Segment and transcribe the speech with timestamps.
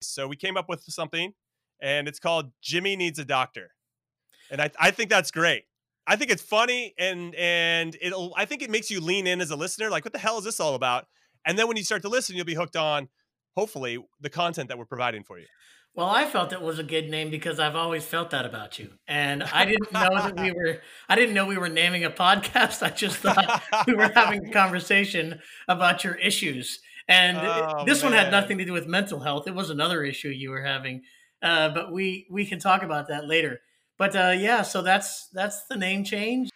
[0.00, 1.32] So we came up with something,
[1.80, 3.70] and it's called Jimmy Needs a Doctor,
[4.50, 5.64] and I I think that's great.
[6.06, 9.50] I think it's funny, and and it'll I think it makes you lean in as
[9.50, 9.90] a listener.
[9.90, 11.06] Like, what the hell is this all about?
[11.46, 13.08] And then when you start to listen, you'll be hooked on,
[13.56, 15.46] hopefully, the content that we're providing for you.
[15.94, 18.92] Well, I felt it was a good name because I've always felt that about you.
[19.08, 22.82] And I didn't know that we were I didn't know we were naming a podcast.
[22.82, 26.80] I just thought we were having a conversation about your issues.
[27.10, 29.48] And Oh, this one had nothing to do with mental health.
[29.48, 31.02] It was another issue you were having.
[31.42, 33.60] Uh, but we we can talk about that later.
[33.98, 36.50] But uh, yeah, so that's that's the name change.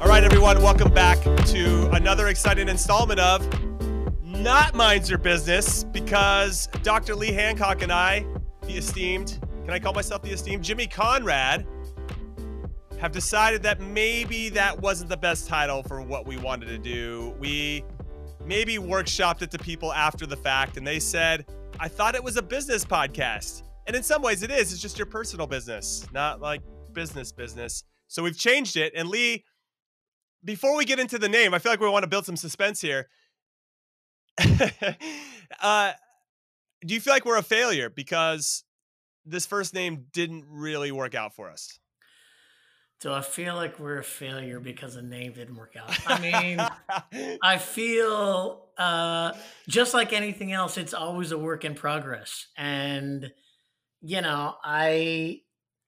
[0.00, 3.48] All right, everyone, welcome back to another exciting installment of
[4.22, 7.14] Not Minds Your Business because Dr.
[7.14, 8.26] Lee Hancock and I,
[8.62, 11.66] the esteemed, can I call myself the esteemed Jimmy Conrad,
[13.02, 17.34] have decided that maybe that wasn't the best title for what we wanted to do.
[17.40, 17.82] We
[18.46, 21.44] maybe workshopped it to people after the fact and they said,
[21.80, 23.64] I thought it was a business podcast.
[23.88, 24.72] And in some ways it is.
[24.72, 26.62] It's just your personal business, not like
[26.92, 27.82] business business.
[28.06, 28.92] So we've changed it.
[28.94, 29.44] And Lee,
[30.44, 32.80] before we get into the name, I feel like we want to build some suspense
[32.80, 33.08] here.
[35.60, 35.92] uh,
[36.86, 38.62] do you feel like we're a failure because
[39.26, 41.80] this first name didn't really work out for us?
[43.02, 45.90] Do I feel like we're a failure because the name didn't work out?
[46.06, 49.32] I mean, I feel uh,
[49.68, 52.46] just like anything else, it's always a work in progress.
[52.56, 53.32] And
[54.02, 55.40] you know, I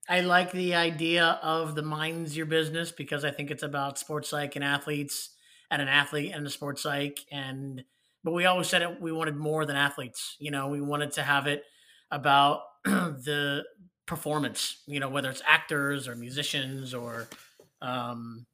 [0.08, 4.30] I like the idea of the minds your business because I think it's about sports
[4.30, 5.30] psych and athletes
[5.70, 7.84] and an athlete and a sports psych and
[8.24, 10.34] but we always said it we wanted more than athletes.
[10.40, 11.62] You know, we wanted to have it
[12.10, 13.62] about the
[14.06, 17.28] performance, you know, whether it's actors or musicians or
[17.80, 18.46] um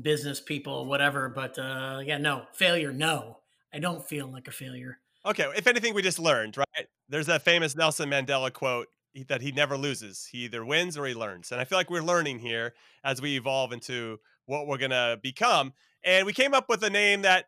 [0.00, 1.28] business people, whatever.
[1.28, 3.38] But uh yeah, no, failure, no.
[3.72, 4.98] I don't feel like a failure.
[5.26, 6.86] okay, if anything, we just learned, right?
[7.08, 8.88] There's that famous Nelson Mandela quote
[9.28, 10.26] that he never loses.
[10.30, 11.52] He either wins or he learns.
[11.52, 15.72] And I feel like we're learning here as we evolve into what we're to become.
[16.04, 17.46] And we came up with a name that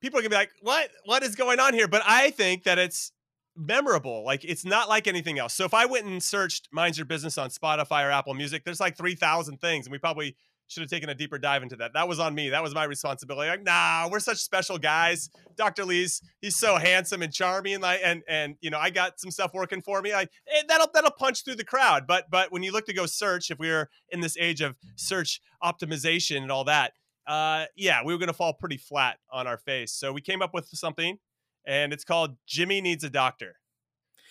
[0.00, 0.90] people are to be like, what?
[1.04, 1.88] What is going on here?
[1.88, 3.12] But I think that it's
[3.56, 4.24] memorable.
[4.24, 5.54] Like it's not like anything else.
[5.54, 8.80] So if I went and searched Minds Your Business on Spotify or Apple Music, there's
[8.80, 9.86] like 3,000 things.
[9.86, 10.36] And we probably
[10.72, 11.92] should have taken a deeper dive into that.
[11.94, 12.48] That was on me.
[12.48, 13.50] That was my responsibility.
[13.50, 15.28] Like, nah, we're such special guys.
[15.56, 15.84] Dr.
[15.84, 17.80] Lee's, he's so handsome and charming.
[17.80, 20.12] Like, and and you know, I got some stuff working for me.
[20.12, 22.06] Like eh, that'll that'll punch through the crowd.
[22.06, 24.76] But but when you look to go search, if we were in this age of
[24.96, 26.92] search optimization and all that,
[27.26, 29.92] uh, yeah, we were gonna fall pretty flat on our face.
[29.92, 31.18] So we came up with something,
[31.66, 33.56] and it's called Jimmy Needs a Doctor.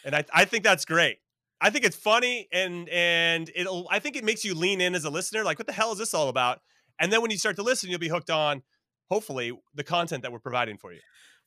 [0.03, 1.17] And I, I think that's great.
[1.59, 5.05] I think it's funny and and it'll I think it makes you lean in as
[5.05, 5.43] a listener.
[5.43, 6.59] Like, what the hell is this all about?
[6.99, 8.63] And then when you start to listen, you'll be hooked on
[9.09, 10.99] hopefully the content that we're providing for you.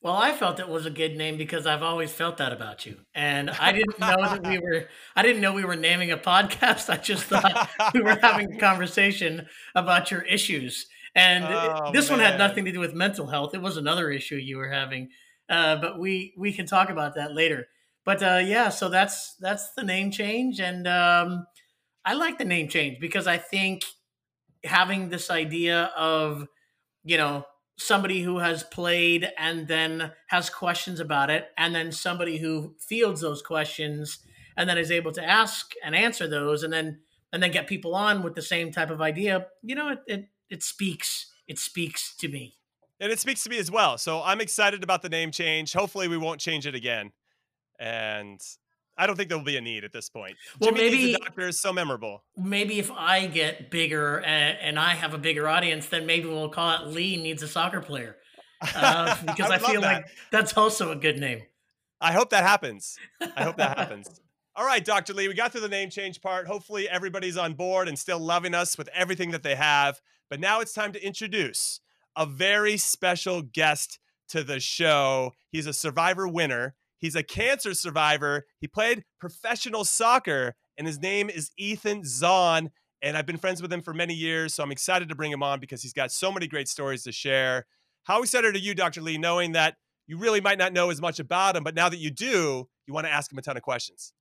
[0.02, 2.98] Well, I felt it was a good name because I've always felt that about you.
[3.14, 6.90] And I didn't know that we were I didn't know we were naming a podcast.
[6.90, 10.86] I just thought we were having a conversation about your issues.
[11.16, 13.54] And Oh, this one had nothing to do with mental health.
[13.54, 15.10] It was another issue you were having.
[15.48, 17.66] Uh, but we we can talk about that later.
[18.04, 21.46] But uh, yeah, so that's that's the name change, and um,
[22.04, 23.84] I like the name change because I think
[24.64, 26.46] having this idea of
[27.02, 27.44] you know
[27.76, 33.20] somebody who has played and then has questions about it, and then somebody who fields
[33.20, 34.18] those questions
[34.56, 37.00] and then is able to ask and answer those, and then
[37.32, 39.46] and then get people on with the same type of idea.
[39.62, 42.56] You know, it it, it speaks it speaks to me.
[43.00, 43.98] And it speaks to me as well.
[43.98, 45.72] So I'm excited about the name change.
[45.72, 47.12] Hopefully we won't change it again.
[47.78, 48.40] And
[48.96, 50.36] I don't think there'll be a need at this point.
[50.60, 52.24] Well, Jimmy maybe- Doctor is so memorable.
[52.36, 56.48] maybe if I get bigger and, and I have a bigger audience, then maybe we'll
[56.48, 58.16] call it Lee needs a soccer player
[58.74, 59.94] uh, because I, love feel that.
[59.94, 61.42] like that's also a good name.
[62.00, 62.96] I hope that happens.
[63.36, 64.08] I hope that happens.
[64.56, 65.14] All right, Dr.
[65.14, 66.46] Lee, we got through the name change part.
[66.46, 70.00] Hopefully, everybody's on board and still loving us with everything that they have.
[70.30, 71.80] But now it's time to introduce
[72.16, 75.32] a very special guest to the show.
[75.50, 78.46] He's a survivor winner, he's a cancer survivor.
[78.60, 82.70] He played professional soccer, and his name is Ethan Zohn.
[83.02, 85.42] And I've been friends with him for many years, so I'm excited to bring him
[85.42, 87.66] on because he's got so many great stories to share.
[88.04, 89.02] How excited are you, Dr.
[89.02, 89.76] Lee, knowing that
[90.06, 92.94] you really might not know as much about him, but now that you do, you
[92.94, 94.12] want to ask him a ton of questions.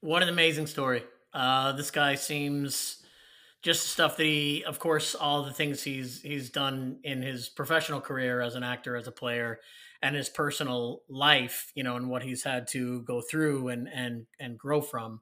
[0.00, 1.02] What an amazing story.
[1.32, 3.02] Uh, this guy seems
[3.62, 8.00] just stuff that he, of course, all the things he's he's done in his professional
[8.00, 9.60] career as an actor, as a player,
[10.02, 14.26] and his personal life, you know, and what he's had to go through and and
[14.38, 15.20] and grow from.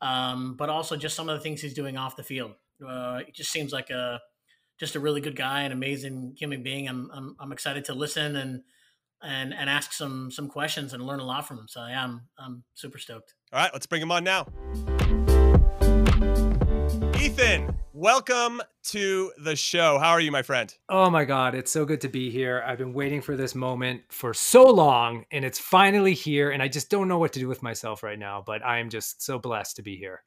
[0.00, 2.52] Um, but also just some of the things he's doing off the field.
[2.86, 4.20] Uh, it just seems like a
[4.78, 6.88] just a really good guy, an amazing human being.
[6.88, 8.62] I'm I'm, I'm excited to listen and
[9.22, 11.68] and and ask some some questions and learn a lot from him.
[11.68, 13.34] So yeah, I'm I'm super stoked.
[13.52, 14.46] All right, let's bring him on now.
[17.20, 19.98] Ethan, welcome to the show.
[19.98, 20.72] How are you, my friend?
[20.88, 22.62] Oh my God, it's so good to be here.
[22.64, 26.52] I've been waiting for this moment for so long, and it's finally here.
[26.52, 28.88] And I just don't know what to do with myself right now, but I am
[28.88, 30.22] just so blessed to be here.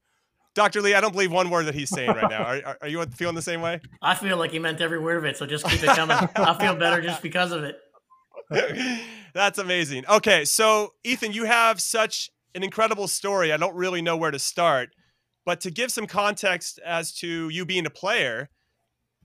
[0.53, 0.81] Dr.
[0.81, 2.43] Lee, I don't believe one word that he's saying right now.
[2.65, 3.79] Are, are, you feeling the same way?
[4.01, 6.17] I feel like he meant every word of it, so just keep it coming.
[6.35, 7.79] I feel better just because of it.
[9.33, 10.03] That's amazing.
[10.09, 13.53] Okay, so Ethan, you have such an incredible story.
[13.53, 14.89] I don't really know where to start,
[15.45, 18.49] but to give some context as to you being a player,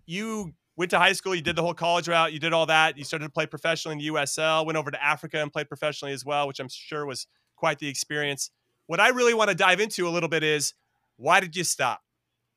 [0.06, 2.96] you went to high school, you did the whole college route, you did all that.
[2.96, 6.12] You started to play professionally in the USL, went over to Africa and played professionally
[6.12, 7.26] as well, which I'm sure was
[7.56, 8.50] quite the experience.
[8.86, 10.74] What I really want to dive into a little bit is
[11.16, 12.02] why did you stop?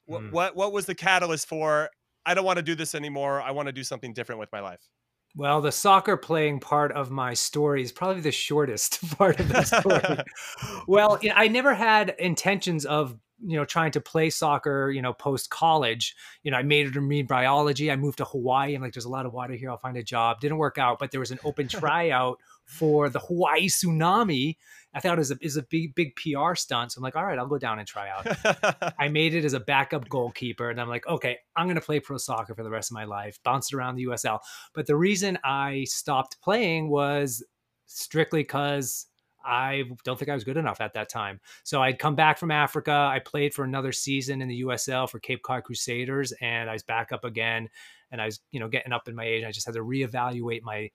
[0.05, 0.31] What, mm.
[0.31, 1.89] what what was the catalyst for?
[2.25, 3.41] I don't want to do this anymore.
[3.41, 4.81] I want to do something different with my life.
[5.35, 9.63] Well, the soccer playing part of my story is probably the shortest part of the
[9.63, 10.23] story.
[10.87, 13.15] well, I never had intentions of
[13.45, 17.03] you know trying to play soccer you know post college you know i majored in
[17.03, 19.77] marine biology i moved to hawaii and like there's a lot of water here i'll
[19.77, 20.39] find a job.
[20.39, 24.57] Didn't work out but there was an open tryout for the hawaii tsunami.
[24.93, 27.25] I thought it was a, is a big big pr stunt so i'm like all
[27.25, 28.27] right i'll go down and try out.
[28.97, 31.99] I made it as a backup goalkeeper and i'm like okay i'm going to play
[31.99, 34.39] pro soccer for the rest of my life bounced around the usl
[34.73, 37.43] but the reason i stopped playing was
[37.85, 39.07] strictly because
[39.49, 41.39] I don't think I was good enough at that time.
[41.63, 42.91] So I'd come back from Africa.
[42.91, 46.83] I played for another season in the USL for Cape Cod Crusaders, and I was
[46.83, 47.69] back up again.
[48.11, 49.43] And I was, you know, getting up in my age.
[49.43, 50.89] I just had to reevaluate my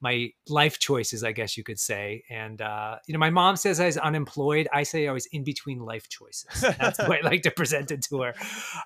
[0.00, 2.24] my life choices, I guess you could say.
[2.30, 4.66] And uh, you know, my mom says I was unemployed.
[4.72, 6.46] I say I was in between life choices.
[6.78, 8.34] That's the way I like to present it to her.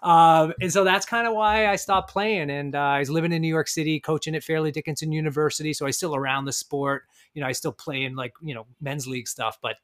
[0.03, 2.51] Um, and so that's kind of why I stopped playing.
[2.51, 5.73] And uh, I was living in New York City, coaching at Fairleigh Dickinson University.
[5.73, 7.05] So I still around the sport.
[7.35, 9.77] You know, I still play in like you know men's league stuff, but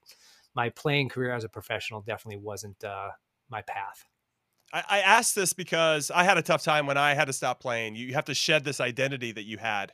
[0.55, 3.11] my playing career as a professional definitely wasn't uh,
[3.49, 4.05] my path.
[4.73, 7.61] I, I asked this because I had a tough time when I had to stop
[7.61, 7.97] playing.
[7.97, 9.93] You have to shed this identity that you had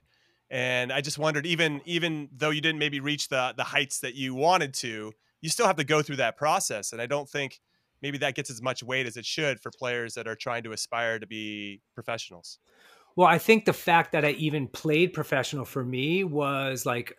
[0.51, 4.15] and I just wondered, even even though you didn't maybe reach the the heights that
[4.15, 6.93] you wanted to, you still have to go through that process.
[6.93, 7.61] And I don't think
[8.01, 10.73] maybe that gets as much weight as it should for players that are trying to
[10.73, 12.59] aspire to be professionals.
[13.17, 17.17] Well, I think the fact that I even played professional for me was like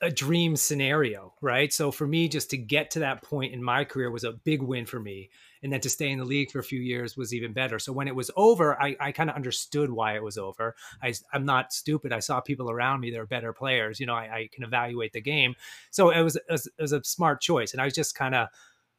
[0.00, 1.72] a dream scenario, right?
[1.72, 4.62] So for me, just to get to that point in my career was a big
[4.62, 5.30] win for me.
[5.62, 7.78] And then to stay in the league for a few years was even better.
[7.78, 10.74] So when it was over, I, I kind of understood why it was over.
[11.02, 12.12] I, am not stupid.
[12.12, 14.00] I saw people around me that are better players.
[14.00, 15.54] You know, I, I can evaluate the game.
[15.90, 17.72] So it was, it was, it was a smart choice.
[17.72, 18.48] And I was just kind of,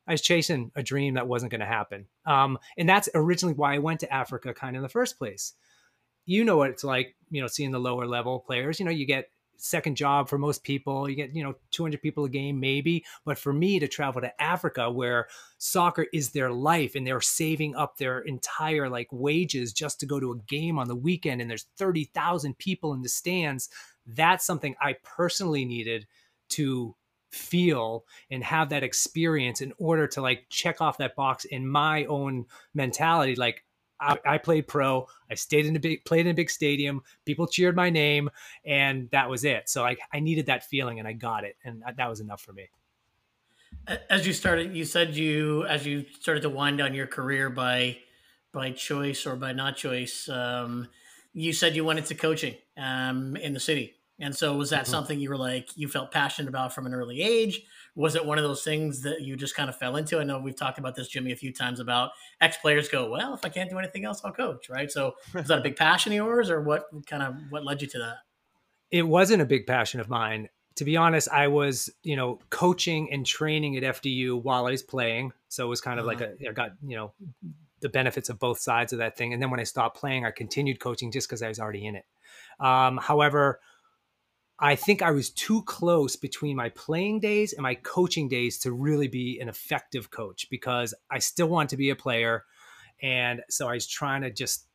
[0.07, 2.05] I was chasing a dream that wasn't going to happen.
[2.27, 5.53] Um, and that's originally why I went to Africa kind of in the first place.
[6.25, 8.79] You know what it's like, you know, seeing the lower level players.
[8.79, 11.09] You know, you get second job for most people.
[11.09, 13.05] You get, you know, 200 people a game, maybe.
[13.25, 17.75] But for me to travel to Africa where soccer is their life and they're saving
[17.75, 21.49] up their entire like wages just to go to a game on the weekend and
[21.49, 23.69] there's 30,000 people in the stands,
[24.05, 26.07] that's something I personally needed
[26.49, 26.95] to
[27.31, 32.05] feel and have that experience in order to like check off that box in my
[32.05, 33.64] own mentality like
[33.99, 35.07] I, I, played pro.
[35.29, 37.01] I stayed in a big, played in a big stadium.
[37.25, 38.29] People cheered my name,
[38.65, 39.69] and that was it.
[39.69, 42.53] So I, I needed that feeling, and I got it, and that was enough for
[42.53, 42.69] me.
[44.09, 47.97] As you started, you said you as you started to wind down your career by
[48.51, 50.27] by choice or by not choice.
[50.27, 50.87] Um,
[51.33, 54.91] you said you went into coaching um, in the city, and so was that mm-hmm.
[54.91, 57.61] something you were like you felt passionate about from an early age?
[57.95, 60.19] Was it one of those things that you just kind of fell into?
[60.19, 62.11] I know we've talked about this, Jimmy, a few times about
[62.41, 64.91] ex players go, well, if I can't do anything else, I'll coach, right?
[64.91, 67.87] So was that a big passion of yours, or what kind of what led you
[67.87, 68.17] to that?
[68.91, 70.49] It wasn't a big passion of mine.
[70.75, 74.83] To be honest, I was, you know, coaching and training at FDU while I was
[74.83, 75.31] playing.
[75.47, 76.25] So it was kind of uh-huh.
[76.27, 77.13] like a, I got, you know,
[77.79, 79.31] the benefits of both sides of that thing.
[79.31, 81.95] And then when I stopped playing, I continued coaching just because I was already in
[81.95, 82.05] it.
[82.59, 83.61] Um, however,
[84.59, 88.71] I think I was too close between my playing days and my coaching days to
[88.71, 92.45] really be an effective coach because I still want to be a player.
[93.01, 94.67] And so I was trying to just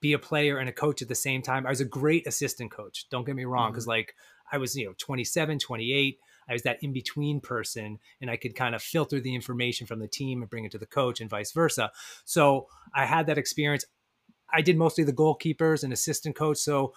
[0.00, 1.66] be a player and a coach at the same time.
[1.66, 3.08] I was a great assistant coach.
[3.10, 3.70] Don't get me wrong.
[3.70, 3.90] because mm-hmm.
[3.90, 4.14] like
[4.50, 6.18] I was, you know, 27, 28.
[6.48, 9.98] I was that in between person and I could kind of filter the information from
[9.98, 11.92] the team and bring it to the coach and vice versa.
[12.24, 13.84] So I had that experience.
[14.50, 16.56] I did mostly the goalkeepers and assistant coach.
[16.56, 16.94] So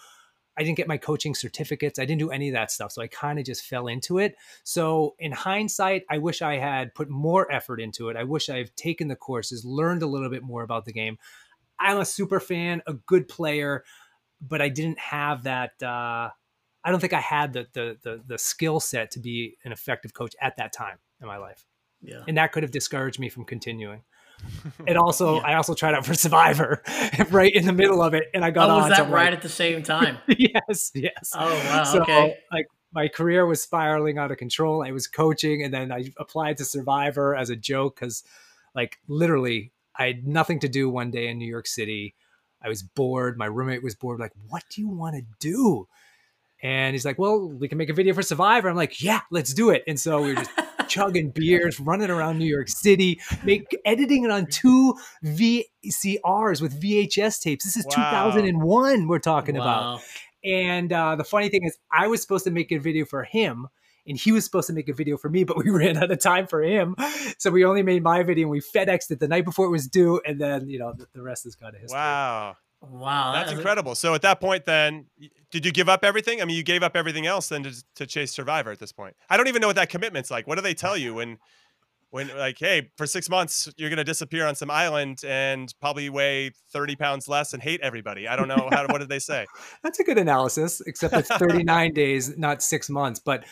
[0.58, 1.98] I didn't get my coaching certificates.
[1.98, 2.92] I didn't do any of that stuff.
[2.92, 4.36] So I kind of just fell into it.
[4.64, 8.18] So in hindsight, I wish I had put more effort into it.
[8.18, 11.18] I wish I have taken the courses, learned a little bit more about the game.
[11.80, 13.84] I'm a super fan, a good player,
[14.42, 15.82] but I didn't have that.
[15.82, 16.30] Uh,
[16.84, 20.14] I don't think I had the the the, the skill set to be an effective
[20.14, 21.66] coach at that time in my life.
[22.02, 22.24] Yeah.
[22.28, 24.04] And that could have discouraged me from continuing.
[24.88, 25.42] And also, Yeah.
[25.48, 26.84] I also tried out for Survivor
[27.32, 28.82] right in the middle of it, and I got Oh, on.
[28.82, 30.18] was that so right like, at the same time?
[30.28, 31.32] yes, yes.
[31.36, 31.84] Oh wow.
[31.84, 32.38] so okay.
[32.52, 34.84] like my career was spiraling out of control.
[34.84, 38.24] I was coaching, and then I applied to Survivor as a joke because,
[38.76, 42.16] like, literally, I had nothing to do one day in New York City.
[42.62, 43.38] I was bored.
[43.38, 44.20] My roommate was bored.
[44.20, 45.88] Like, what do you want to do?
[46.62, 49.54] And he's like, "Well, we can make a video for Survivor." I'm like, "Yeah, let's
[49.54, 50.52] do it." And so we were just
[50.92, 54.94] chugging beers, running around New York City, make editing it on two
[55.24, 57.64] VCRs with VHS tapes.
[57.66, 58.32] This is Wow.
[58.32, 59.08] 2001.
[59.08, 60.02] We're talking about.
[60.44, 63.68] And uh, the funny thing is, I was supposed to make a video for him,
[64.08, 66.20] and he was supposed to make a video for me, but we ran out of
[66.20, 66.96] time for him.
[67.38, 69.88] So we only made my video, and we FedExed it the night before it was
[69.88, 71.98] due, and then you know the, the rest is kind of history.
[71.98, 72.58] Wow.
[72.82, 73.34] Wow.
[73.34, 73.96] That's that- incredible.
[73.96, 75.06] So at that point, then,
[75.52, 76.42] did you give up everything?
[76.42, 79.16] I mean, you gave up everything else then to, to chase Survivor at this point.
[79.30, 80.48] I don't even know what that commitment's like.
[80.48, 81.38] What do they tell you when,
[82.10, 86.52] when like, hey, for six months you're gonna disappear on some island and probably weigh
[86.72, 88.28] thirty pounds less and hate everybody?
[88.28, 88.86] I don't know how.
[88.88, 89.46] what did they say?
[89.84, 93.20] That's a good analysis, except it's 39 days, not six months.
[93.20, 93.46] But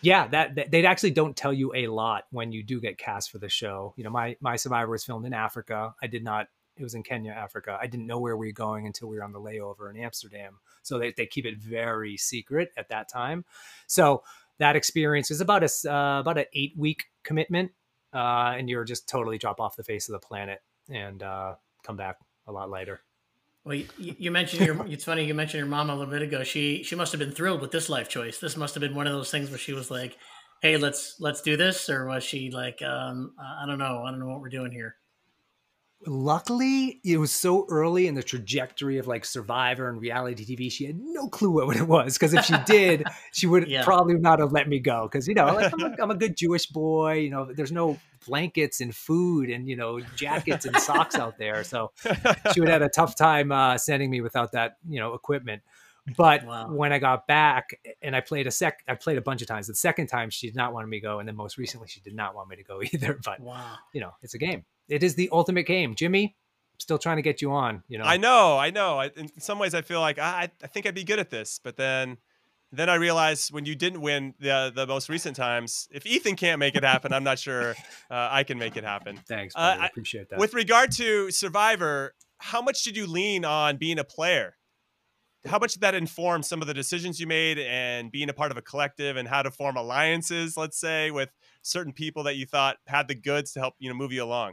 [0.00, 3.30] yeah, that, that they actually don't tell you a lot when you do get cast
[3.30, 3.94] for the show.
[3.96, 5.94] You know, my my Survivor was filmed in Africa.
[6.02, 6.48] I did not.
[6.76, 7.78] It was in Kenya, Africa.
[7.80, 10.58] I didn't know where we were going until we were on the layover in Amsterdam.
[10.82, 13.44] So they, they keep it very secret at that time.
[13.86, 14.22] So
[14.58, 17.72] that experience is about a uh, about an eight week commitment,
[18.14, 21.96] uh, and you're just totally drop off the face of the planet and uh, come
[21.96, 23.00] back a lot later.
[23.64, 24.86] Well, you, you mentioned your.
[24.86, 26.44] It's funny you mentioned your mom a little bit ago.
[26.44, 28.38] She she must have been thrilled with this life choice.
[28.38, 30.16] This must have been one of those things where she was like,
[30.62, 34.20] "Hey, let's let's do this," or was she like, um, "I don't know, I don't
[34.20, 34.96] know what we're doing here."
[36.06, 40.86] Luckily it was so early in the trajectory of like survivor and reality tv she
[40.86, 43.84] had no clue what it was because if she did she would Yeah.
[43.84, 46.36] probably not have let me go because you know like I'm, a, I'm a good
[46.36, 51.16] jewish boy you know there's no blankets and food and you know jackets and socks
[51.16, 51.92] out there so
[52.52, 55.62] she would have had a tough time uh, sending me without that you know equipment
[56.16, 56.72] but Wow.
[56.72, 59.66] when i got back and i played a sec i played a bunch of times
[59.66, 62.00] the second time she did not want me to go and then most recently she
[62.00, 63.76] did not want me to go either but Wow.
[63.92, 64.64] you know, it's a game.
[64.90, 65.94] It is the ultimate game.
[65.94, 66.36] Jimmy,
[66.78, 68.04] still trying to get you on, you know.
[68.04, 68.98] I know, I know.
[68.98, 71.60] I, in some ways, I feel like I, I think I'd be good at this,
[71.62, 72.18] but then,
[72.72, 76.58] then I realized when you didn't win the the most recent times, if Ethan can't
[76.58, 77.70] make it happen, I'm not sure
[78.10, 79.18] uh, I can make it happen.
[79.28, 79.76] Thanks, Uh.
[79.78, 80.38] I I- appreciate that.
[80.38, 84.56] With regard to Survivor, how much did you lean on being a player?
[85.46, 88.50] How much did that inform some of the decisions you made and being a part
[88.50, 91.30] of a collective and how to form alliances, let's say, with
[91.62, 94.52] certain people that you thought had the goods to help you know move you along?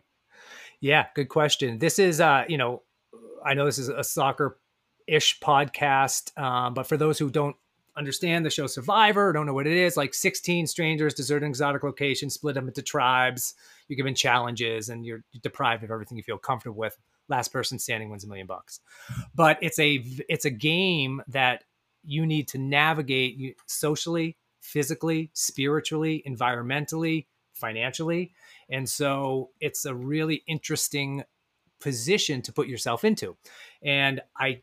[0.79, 1.79] Yeah, good question.
[1.79, 2.84] This is, uh, you know,
[3.46, 4.60] I know this is a soccer
[5.07, 7.55] ish podcast, um, but for those who don't
[7.96, 11.84] understand the show Survivor, don't know what it is, like 16 strangers desert an exotic
[11.84, 13.55] location, split them into tribes.
[13.88, 16.98] You're given challenges and you're deprived of everything you feel comfortable with.
[17.29, 18.79] Last person standing wins a million bucks.
[19.36, 21.63] But it's a it's a game that
[22.03, 28.31] you need to navigate socially, physically, spiritually, environmentally, financially.
[28.70, 31.24] And so it's a really interesting
[31.80, 33.38] position to put yourself into.
[33.82, 34.62] And I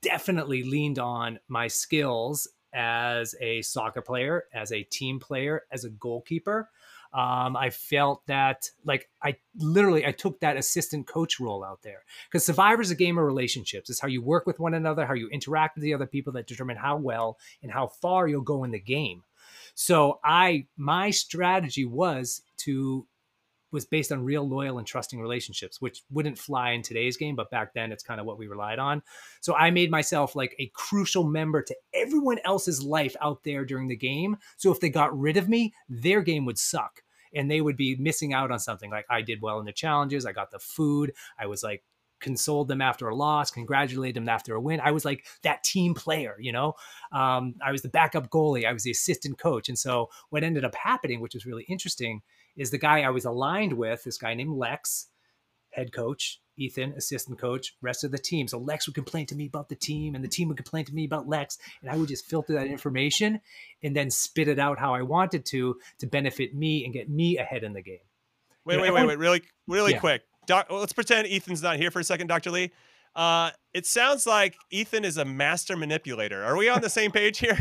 [0.00, 5.90] definitely leaned on my skills as a soccer player, as a team player, as a
[5.90, 6.68] goalkeeper.
[7.12, 12.02] Um, I felt that like I literally I took that assistant coach role out there
[12.28, 13.88] because Survivor is a game of relationships.
[13.88, 16.48] It's how you work with one another, how you interact with the other people that
[16.48, 19.22] determine how well and how far you'll go in the game.
[19.74, 23.06] So I my strategy was to
[23.74, 27.50] was based on real loyal and trusting relationships, which wouldn't fly in today's game, but
[27.50, 29.02] back then it's kind of what we relied on.
[29.40, 33.88] So I made myself like a crucial member to everyone else's life out there during
[33.88, 34.38] the game.
[34.56, 37.02] So if they got rid of me, their game would suck
[37.34, 38.90] and they would be missing out on something.
[38.90, 41.82] Like I did well in the challenges, I got the food, I was like
[42.20, 44.80] consoled them after a loss, congratulated them after a win.
[44.80, 46.74] I was like that team player, you know.
[47.12, 50.64] Um, I was the backup goalie, I was the assistant coach, and so what ended
[50.64, 52.22] up happening, which was really interesting,
[52.56, 55.08] is the guy I was aligned with, this guy named Lex,
[55.70, 58.46] head coach, Ethan, assistant coach, rest of the team.
[58.46, 60.94] So Lex would complain to me about the team, and the team would complain to
[60.94, 63.40] me about Lex, and I would just filter that information
[63.82, 67.38] and then spit it out how I wanted to to benefit me and get me
[67.38, 67.98] ahead in the game.
[68.64, 69.98] Wait, You know, wait, wait, wait, really, really Yeah.
[69.98, 70.22] quick.
[70.46, 72.50] Doc, well, let's pretend Ethan's not here for a second, Dr.
[72.50, 72.70] Lee.
[73.16, 76.44] Uh, it sounds like Ethan is a master manipulator.
[76.44, 77.58] Are we on the same page here?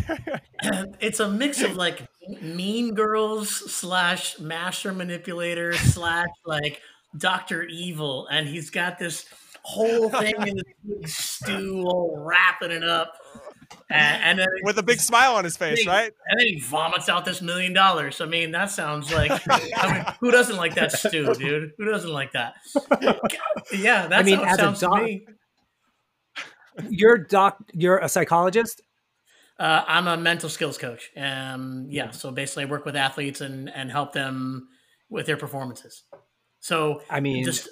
[1.00, 2.08] it's a mix of like
[2.42, 6.82] mean girls slash master manipulator slash like
[7.18, 9.26] Doctor Evil, and he's got this
[9.64, 13.14] whole thing in this big stew, all wrapping it up.
[13.90, 16.12] And, and then with a big smile on his face, right?
[16.28, 18.22] And then he vomits out this million dollars.
[18.22, 21.74] I mean, that sounds like I mean, who doesn't like that stew, dude?
[21.78, 22.56] Who doesn't like that?
[23.74, 25.26] Yeah, that's I mean, how it sounds doc, to me.
[26.90, 27.58] You're doc.
[27.74, 28.82] You're a psychologist.
[29.60, 31.12] Uh, I'm a mental skills coach.
[31.16, 34.68] Um, yeah, so basically, I work with athletes and and help them
[35.10, 36.04] with their performances.
[36.60, 37.70] So I mean, just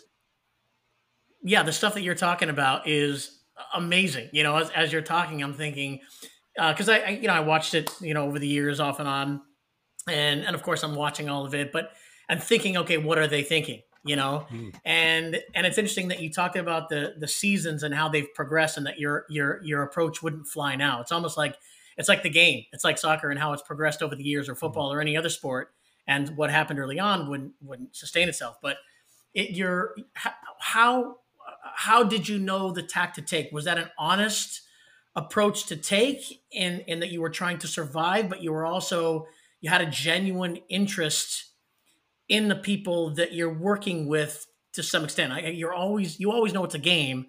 [1.43, 3.39] yeah, the stuff that you're talking about is
[3.73, 4.29] amazing.
[4.31, 5.99] You know, as, as you're talking, I'm thinking
[6.55, 8.99] because uh, I, I, you know, I watched it, you know, over the years off
[8.99, 9.41] and on,
[10.07, 11.91] and and of course I'm watching all of it, but
[12.29, 13.81] I'm thinking, okay, what are they thinking?
[14.03, 14.73] You know, mm.
[14.83, 18.77] and and it's interesting that you talked about the the seasons and how they've progressed,
[18.77, 21.01] and that your your your approach wouldn't fly now.
[21.01, 21.55] It's almost like
[21.97, 22.65] it's like the game.
[22.71, 24.95] It's like soccer and how it's progressed over the years, or football, mm.
[24.95, 25.71] or any other sport.
[26.07, 28.57] And what happened early on wouldn't wouldn't sustain itself.
[28.61, 28.77] But
[29.33, 29.95] it, you're
[30.59, 31.17] how
[31.75, 33.51] how did you know the tack to take?
[33.51, 34.61] Was that an honest
[35.15, 39.27] approach to take in in that you were trying to survive, but you were also
[39.59, 41.50] you had a genuine interest
[42.31, 45.33] in the people that you're working with to some extent.
[45.33, 47.27] I, you're always you always know it's a game,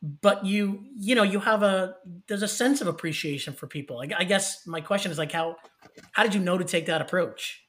[0.00, 1.96] but you you know you have a
[2.28, 4.00] there's a sense of appreciation for people.
[4.00, 5.56] I, I guess my question is like how
[6.12, 7.64] how did you know to take that approach?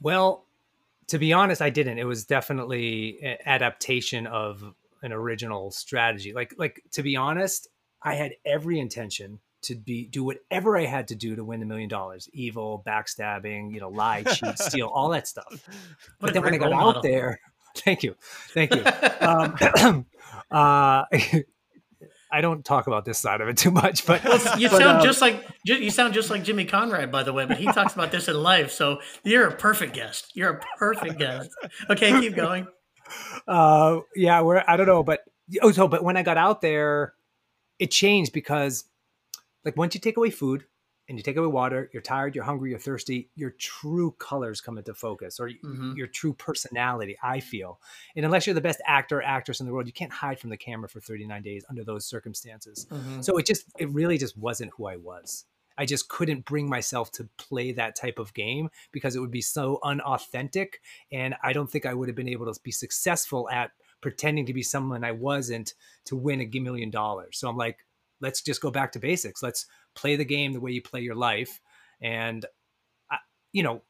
[0.00, 0.46] Well,
[1.08, 1.98] to be honest, I didn't.
[1.98, 4.62] It was definitely adaptation of
[5.02, 6.32] an original strategy.
[6.32, 7.66] Like like to be honest,
[8.00, 11.66] I had every intention to be do whatever I had to do to win the
[11.66, 12.28] million dollars.
[12.32, 15.68] Evil, backstabbing, you know, lie, cheat, steal, all that stuff.
[16.18, 17.40] But then when I got out there,
[17.76, 18.16] thank you,
[18.54, 18.84] thank you.
[19.20, 20.06] Um,
[20.50, 21.04] uh,
[22.32, 24.98] I don't talk about this side of it too much, but well, you but, sound
[24.98, 27.44] um, just like you sound just like Jimmy Conrad, by the way.
[27.44, 30.30] But he talks about this in life, so you're a perfect guest.
[30.34, 31.50] You're a perfect guest.
[31.90, 32.66] Okay, keep going.
[33.46, 35.20] Uh, yeah, we're I don't know, but
[35.60, 37.14] oh, so but when I got out there,
[37.78, 38.84] it changed because,
[39.64, 40.64] like, once you take away food,
[41.10, 44.78] and you take away water, you're tired, you're hungry, you're thirsty, your true colors come
[44.78, 45.94] into focus or mm-hmm.
[45.96, 47.80] your true personality, I feel.
[48.14, 50.50] And unless you're the best actor or actress in the world, you can't hide from
[50.50, 52.86] the camera for 39 days under those circumstances.
[52.92, 53.22] Mm-hmm.
[53.22, 55.46] So it just, it really just wasn't who I was.
[55.76, 59.42] I just couldn't bring myself to play that type of game because it would be
[59.42, 60.80] so unauthentic.
[61.10, 64.54] And I don't think I would have been able to be successful at pretending to
[64.54, 67.36] be someone I wasn't to win a million dollars.
[67.38, 67.78] So I'm like,
[68.20, 69.42] let's just go back to basics.
[69.42, 71.60] Let's play the game the way you play your life.
[72.00, 72.44] And,
[73.10, 73.16] I,
[73.52, 73.82] you know,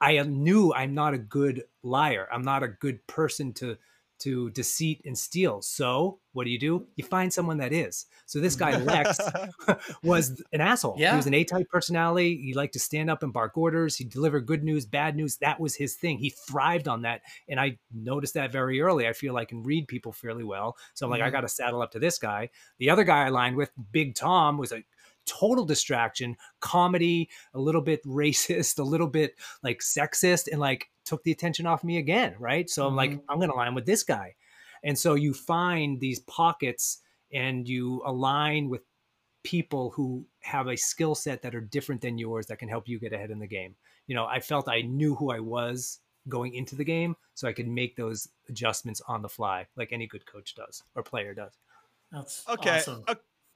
[0.00, 2.28] I knew I'm not a good liar.
[2.32, 3.76] I'm not a good person to
[4.20, 5.62] to deceit and steal.
[5.62, 6.86] So what do you do?
[6.96, 8.06] You find someone that is.
[8.26, 9.18] So this guy Lex
[10.02, 10.96] was an asshole.
[10.98, 11.12] Yeah.
[11.12, 12.40] He was an A-type personality.
[12.42, 13.96] He liked to stand up and bark orders.
[13.96, 15.36] He delivered good news, bad news.
[15.38, 16.18] That was his thing.
[16.18, 17.22] He thrived on that.
[17.48, 19.08] And I noticed that very early.
[19.08, 20.76] I feel I can read people fairly well.
[20.94, 21.28] So I'm like, mm-hmm.
[21.28, 22.50] I got to saddle up to this guy.
[22.78, 24.84] The other guy I aligned with, Big Tom, was a
[25.28, 31.24] total distraction, comedy, a little bit racist, a little bit like sexist, and like took
[31.24, 32.34] the attention off me again.
[32.38, 32.68] Right.
[32.68, 32.90] So mm-hmm.
[32.90, 33.20] I'm like.
[33.28, 34.34] I'm going to align with this guy.
[34.82, 37.00] And so you find these pockets
[37.32, 38.82] and you align with
[39.42, 42.98] people who have a skill set that are different than yours that can help you
[42.98, 43.74] get ahead in the game.
[44.06, 47.52] You know, I felt I knew who I was going into the game so I
[47.52, 51.52] could make those adjustments on the fly like any good coach does or player does.
[52.12, 52.78] That's okay.
[52.78, 53.04] Awesome.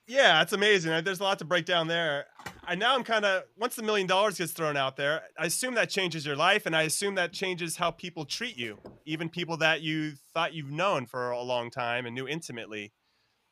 [0.07, 1.05] Yeah, it's amazing.
[1.05, 2.27] There's a lot to break down there.
[2.65, 5.75] I now I'm kind of once the million dollars gets thrown out there, I assume
[5.75, 9.57] that changes your life, and I assume that changes how people treat you, even people
[9.59, 12.93] that you thought you've known for a long time and knew intimately.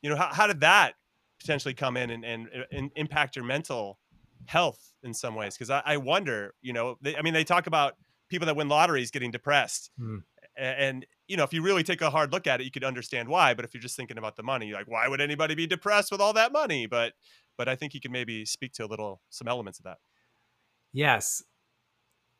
[0.01, 0.95] You know, how, how did that
[1.39, 3.99] potentially come in and, and, and impact your mental
[4.45, 5.55] health in some ways?
[5.55, 7.95] Because I, I, wonder, you know, they, I mean, they talk about
[8.29, 10.23] people that win lotteries getting depressed, mm.
[10.57, 12.83] and, and you know, if you really take a hard look at it, you could
[12.83, 13.53] understand why.
[13.53, 16.19] But if you're just thinking about the money, like, why would anybody be depressed with
[16.19, 16.87] all that money?
[16.87, 17.13] But,
[17.57, 19.99] but I think you could maybe speak to a little some elements of that.
[20.91, 21.41] Yes,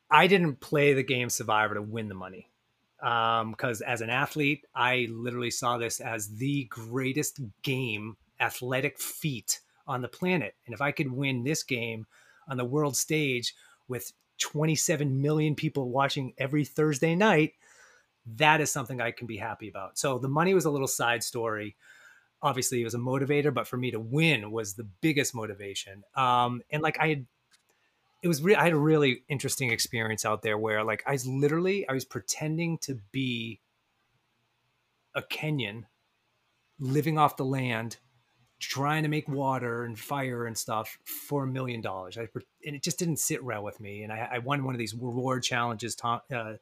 [0.10, 2.49] I didn't play the game Survivor to win the money
[2.97, 9.62] because um, as an athlete, I literally saw this as the greatest game athletic feat
[9.88, 10.56] on the planet.
[10.65, 12.08] And if I could win this game
[12.49, 13.56] on the world stage
[13.88, 17.54] with 27 million people watching every Thursday night,
[18.38, 19.98] that is something I can be happy about.
[19.98, 21.76] So the money was a little side story.
[22.41, 26.04] Obviously, it was a motivator, but for me to win was the biggest motivation.
[26.15, 27.26] Um, and like I had,
[28.24, 31.28] it was re- I had a really interesting experience out there where like I was
[31.28, 33.62] literally I was pretending to be
[35.15, 35.86] a Kenyan
[36.80, 37.98] living off the land
[38.60, 42.15] trying to make water and fire and stuff for a million dollars.
[42.15, 42.30] And
[42.63, 44.04] it just didn't sit well with me.
[44.04, 45.96] And I, I won one of these reward challenges.
[45.96, 46.54] Tom, uh,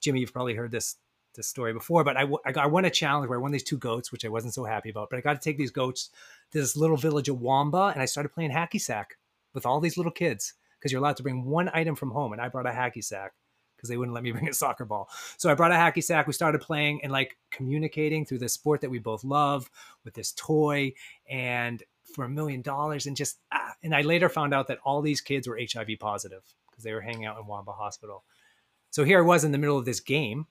[0.00, 0.96] Jimmy, you've probably heard this
[1.34, 3.62] this story before, but I, I, got, I won a challenge where I won these
[3.62, 5.10] two goats, which I wasn't so happy about.
[5.10, 6.10] But I got to take these goats
[6.52, 9.16] to this little village of Wamba, and I started playing hacky sack
[9.52, 12.40] with all these little kids because you're allowed to bring one item from home, and
[12.40, 13.32] I brought a hacky sack
[13.76, 15.08] because they wouldn't let me bring a soccer ball.
[15.36, 16.26] So I brought a hacky sack.
[16.26, 19.70] We started playing and like communicating through this sport that we both love
[20.04, 20.92] with this toy,
[21.28, 21.82] and
[22.14, 23.74] for a million dollars, and just ah.
[23.82, 27.00] and I later found out that all these kids were HIV positive because they were
[27.00, 28.24] hanging out in Wamba Hospital.
[28.90, 30.46] So here I was in the middle of this game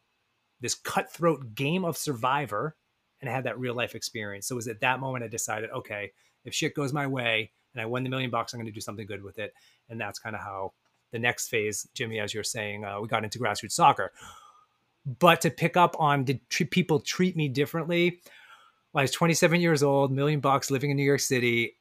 [0.64, 2.76] this cutthroat game of survivor
[3.20, 4.48] and I had that real life experience.
[4.48, 6.14] So it was at that moment I decided, okay,
[6.46, 8.80] if shit goes my way and I win the million bucks, I'm going to do
[8.80, 9.54] something good with it.
[9.90, 10.72] And that's kind of how
[11.12, 14.14] the next phase, Jimmy, as you're saying, uh, we got into grassroots soccer.
[15.20, 18.22] But to pick up on did t- people treat me differently?
[18.94, 21.76] When I was 27 years old, million bucks, living in New York City,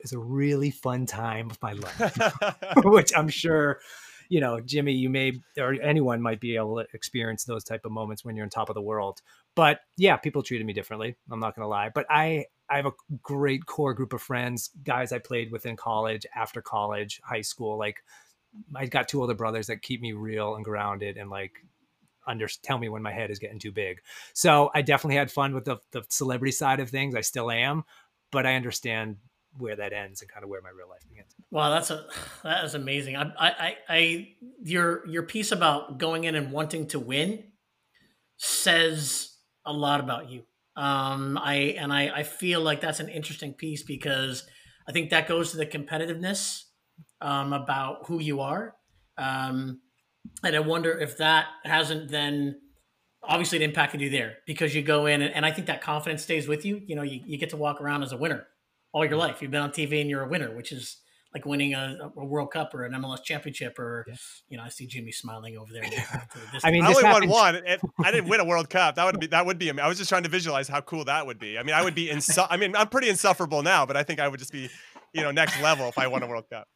[0.00, 2.32] is a really fun time of my life,
[2.84, 3.80] which I'm sure
[4.28, 7.92] you know, Jimmy, you may or anyone might be able to experience those type of
[7.92, 9.22] moments when you're on top of the world.
[9.54, 11.16] But yeah, people treated me differently.
[11.30, 11.90] I'm not gonna lie.
[11.94, 15.76] But I I have a great core group of friends, guys I played with in
[15.76, 17.78] college, after college, high school.
[17.78, 18.02] Like
[18.74, 21.64] I got two older brothers that keep me real and grounded and like
[22.26, 24.00] under tell me when my head is getting too big.
[24.32, 27.14] So I definitely had fun with the the celebrity side of things.
[27.14, 27.84] I still am,
[28.32, 29.16] but I understand
[29.58, 31.34] where that ends and kind of where my real life begins.
[31.50, 32.06] Wow, that's a
[32.42, 33.16] that is amazing.
[33.16, 34.28] I, I, I,
[34.62, 37.44] your your piece about going in and wanting to win
[38.36, 39.32] says
[39.64, 40.42] a lot about you.
[40.76, 44.46] Um, I and I, I feel like that's an interesting piece because
[44.88, 46.64] I think that goes to the competitiveness
[47.20, 48.74] um, about who you are,
[49.16, 49.80] um,
[50.42, 52.60] and I wonder if that hasn't then
[53.22, 56.22] obviously it impacted you there because you go in and, and I think that confidence
[56.22, 56.80] stays with you.
[56.86, 58.46] You know, you, you get to walk around as a winner
[58.96, 59.42] all your life.
[59.42, 60.96] You've been on TV and you're a winner, which is
[61.34, 64.14] like winning a, a World Cup or an MLS championship or, yeah.
[64.48, 65.82] you know, I see Jimmy smiling over there.
[66.64, 67.60] I mean, I only won one.
[68.02, 68.94] I didn't win a World Cup.
[68.94, 71.26] That would be, that would be, I was just trying to visualize how cool that
[71.26, 71.58] would be.
[71.58, 74.18] I mean, I would be, insu- I mean, I'm pretty insufferable now, but I think
[74.18, 74.70] I would just be,
[75.12, 76.66] you know, next level if I won a World Cup.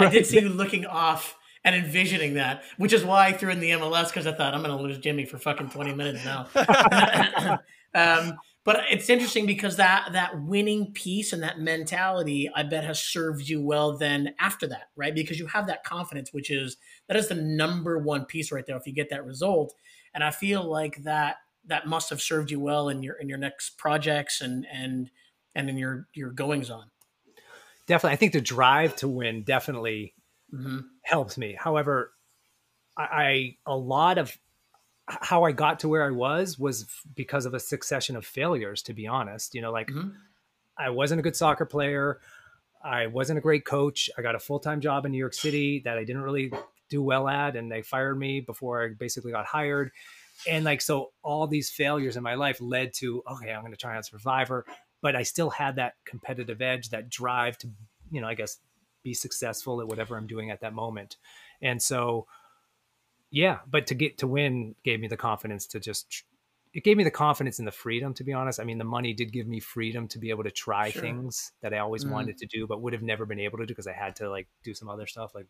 [0.00, 3.60] I did see you looking off and envisioning that, which is why I threw in
[3.60, 6.48] the MLS because I thought I'm going to lose Jimmy for fucking 20 minutes now.
[7.94, 8.36] um,
[8.68, 13.48] but it's interesting because that that winning piece and that mentality i bet has served
[13.48, 15.14] you well then after that right?
[15.14, 16.76] Because you have that confidence which is
[17.06, 19.74] that is the number one piece right there if you get that result.
[20.12, 23.38] And i feel like that that must have served you well in your in your
[23.38, 25.10] next projects and and
[25.54, 26.90] and in your your goings on.
[27.86, 28.12] Definitely.
[28.12, 30.12] I think the drive to win definitely
[30.52, 30.80] mm-hmm.
[31.04, 31.56] helps me.
[31.58, 32.12] However
[32.98, 34.36] I, I a lot of
[35.08, 38.94] how I got to where I was was because of a succession of failures, to
[38.94, 39.54] be honest.
[39.54, 40.10] You know, like mm-hmm.
[40.76, 42.20] I wasn't a good soccer player.
[42.84, 44.08] I wasn't a great coach.
[44.16, 46.52] I got a full time job in New York City that I didn't really
[46.88, 49.90] do well at, and they fired me before I basically got hired.
[50.46, 53.78] And like, so all these failures in my life led to, okay, I'm going to
[53.78, 54.64] try on Survivor.
[55.00, 57.68] But I still had that competitive edge, that drive to,
[58.10, 58.58] you know, I guess
[59.02, 61.16] be successful at whatever I'm doing at that moment.
[61.60, 62.26] And so,
[63.30, 66.24] yeah, but to get to win gave me the confidence to just
[66.74, 68.60] it gave me the confidence and the freedom to be honest.
[68.60, 71.02] I mean, the money did give me freedom to be able to try sure.
[71.02, 72.10] things that I always mm.
[72.10, 74.30] wanted to do but would have never been able to do because I had to
[74.30, 75.46] like do some other stuff like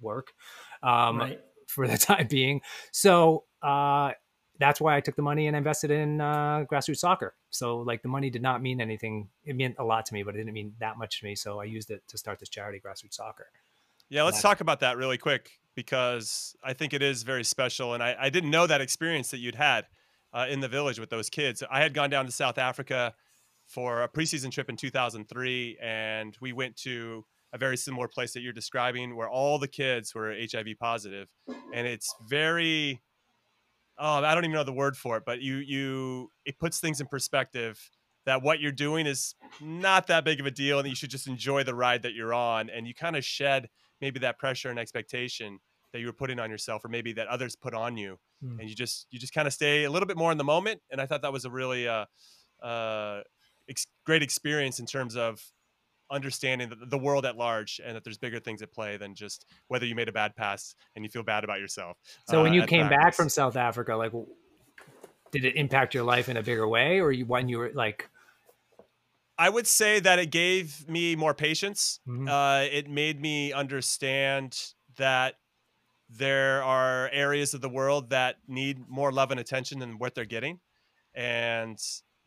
[0.00, 0.32] work
[0.82, 1.40] um, right.
[1.66, 2.60] for the time being.
[2.90, 4.12] So, uh,
[4.58, 7.34] that's why I took the money and invested in uh, grassroots soccer.
[7.50, 9.28] So like the money did not mean anything.
[9.44, 11.34] It meant a lot to me, but it didn't mean that much to me.
[11.34, 13.46] So I used it to start this charity, grassroots soccer.
[14.08, 17.94] Yeah, let's talk about that really quick because I think it is very special.
[17.94, 19.86] And I, I didn't know that experience that you'd had
[20.32, 21.62] uh, in the village with those kids.
[21.70, 23.14] I had gone down to South Africa
[23.66, 28.40] for a preseason trip in 2003, and we went to a very similar place that
[28.40, 31.28] you're describing where all the kids were HIV positive.
[31.74, 33.02] And it's very,
[33.98, 37.00] oh, I don't even know the word for it, but you, you, it puts things
[37.00, 37.78] in perspective
[38.24, 41.26] that what you're doing is not that big of a deal and you should just
[41.26, 42.70] enjoy the ride that you're on.
[42.70, 43.68] And you kind of shed
[44.02, 45.58] maybe that pressure and expectation
[45.92, 48.58] that you were putting on yourself or maybe that others put on you mm.
[48.58, 50.80] and you just you just kind of stay a little bit more in the moment
[50.90, 52.04] and i thought that was a really uh,
[52.62, 53.22] uh,
[53.70, 55.40] ex- great experience in terms of
[56.10, 59.46] understanding the, the, world at large and that there's bigger things at play than just
[59.68, 61.96] whether you made a bad pass and you feel bad about yourself
[62.28, 63.04] so uh, when you came practice.
[63.04, 64.12] back from south africa like
[65.30, 68.10] did it impact your life in a bigger way or you when you were like
[69.42, 71.98] I would say that it gave me more patience.
[72.06, 72.28] Mm-hmm.
[72.28, 74.56] Uh, it made me understand
[74.98, 75.34] that
[76.08, 80.24] there are areas of the world that need more love and attention than what they're
[80.24, 80.60] getting.
[81.12, 81.76] And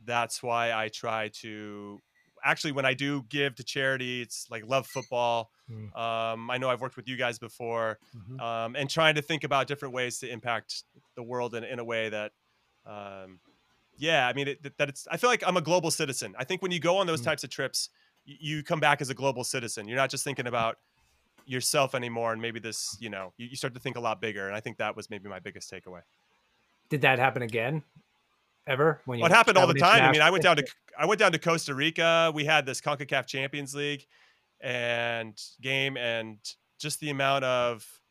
[0.04, 1.99] that's why I try to
[2.43, 5.51] actually, when I do give to charity, it's like love football.
[5.71, 5.97] Mm.
[5.97, 8.41] Um, I know I've worked with you guys before mm-hmm.
[8.41, 10.84] um, and trying to think about different ways to impact
[11.15, 12.34] the world in, in a way that
[12.86, 13.39] um,
[13.97, 15.08] yeah, I mean it, that it's.
[15.10, 16.36] I feel like I'm a global citizen.
[16.38, 17.25] I think when you go on those Mm.
[17.25, 17.89] types of trips,
[18.25, 19.88] you, come back as a global citizen.
[19.88, 20.77] You're not just thinking about
[21.45, 24.47] yourself anymore, and maybe this, you know, you, you start to think a lot bigger.
[24.47, 26.01] And I think that was maybe my biggest takeaway.
[26.89, 27.84] Did that happen again?
[28.67, 28.99] Ever?
[29.05, 30.01] When Well, it happened all the time.
[30.03, 30.65] I mean, I went down to?
[30.97, 32.31] I went down to Costa Rica.
[32.34, 34.08] We had this Concacaf Champions League
[34.60, 36.39] and game, and
[36.79, 38.01] just the amount of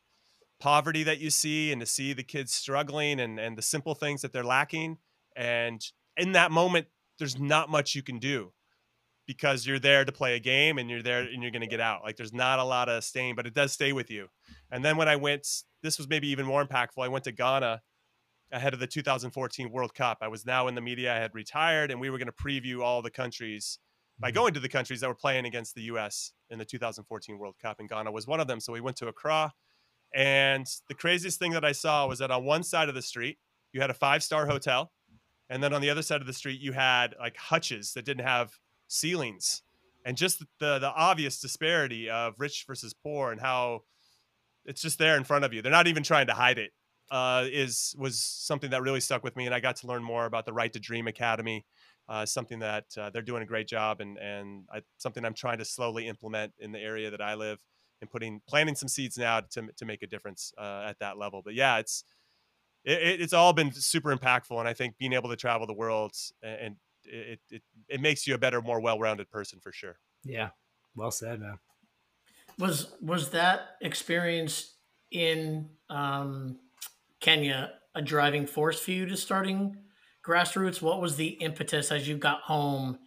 [0.61, 4.23] poverty that you see, and to see the kids struggling, and and the simple things
[4.23, 4.99] that they're lacking,
[5.37, 5.85] and
[6.16, 6.87] in that moment,
[7.18, 8.53] there's not much you can do
[9.27, 11.81] because you're there to play a game, and you're there, and you're going to get
[11.81, 12.05] out.
[12.05, 14.29] Like there's not a lot of staying, but it does stay with you.
[14.70, 15.47] And then when I went,
[15.83, 17.03] this was maybe even more impactful.
[17.03, 17.83] I went to Ghana
[18.53, 20.18] ahead of the 2014 World Cup.
[20.20, 21.14] I was now in the media.
[21.14, 23.79] I had retired, and we were going to preview all the countries
[24.18, 24.35] by Mhm.
[24.35, 26.33] going to the countries that were playing against the U.S.
[26.51, 28.61] in the 2014 World Cup, and Ghana was one of them.
[28.61, 29.55] So we went to Accra,
[30.14, 33.38] and the craziest thing that I saw was that on one side of the street
[33.73, 34.92] you had a five-star hotel,
[35.48, 38.26] and then on the other side of the street you had like hutches that didn't
[38.26, 39.62] have ceilings,
[40.04, 43.83] and just the the obvious disparity of rich versus poor and how
[44.64, 45.62] it's just there in front of you.
[45.62, 46.72] They're not even trying to hide it
[47.11, 50.26] uh, is was something that really stuck with me, and I got to learn more
[50.26, 51.64] about the Right to Dream Academy.
[52.09, 55.59] Uh, something that uh, they're doing a great job, and and I, something I'm trying
[55.59, 57.59] to slowly implement in the area that I live,
[58.00, 61.42] and putting planting some seeds now to to make a difference uh, at that level.
[61.44, 62.04] But yeah, it's
[62.85, 66.12] it, it's all been super impactful, and I think being able to travel the world
[66.42, 69.99] and it it, it makes you a better, more well-rounded person for sure.
[70.25, 70.51] Yeah.
[70.94, 71.59] Well said, man.
[72.59, 74.77] Was was that experience
[75.11, 76.59] in um,
[77.20, 79.77] Kenya a driving force for you to starting
[80.27, 80.81] grassroots?
[80.81, 82.99] What was the impetus as you got home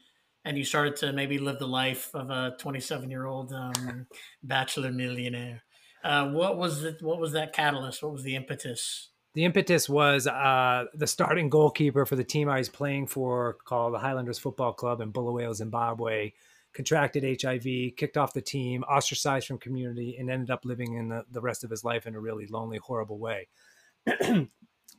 [0.44, 4.08] and you started to maybe live the life of a 27 year old um,
[4.44, 5.64] bachelor millionaire?
[6.04, 7.02] Uh, what was it?
[7.02, 8.04] What was that catalyst?
[8.04, 9.12] What was the impetus?
[9.38, 13.94] The impetus was uh, the starting goalkeeper for the team I was playing for, called
[13.94, 16.32] the Highlanders Football Club in Bulawayo, Zimbabwe,
[16.74, 21.24] contracted HIV, kicked off the team, ostracized from community, and ended up living in the,
[21.30, 23.48] the rest of his life in a really lonely, horrible way.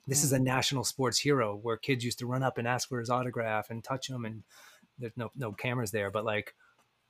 [0.06, 3.00] this is a national sports hero where kids used to run up and ask for
[3.00, 4.44] his autograph and touch him, and
[5.00, 6.54] there's no no cameras there, but like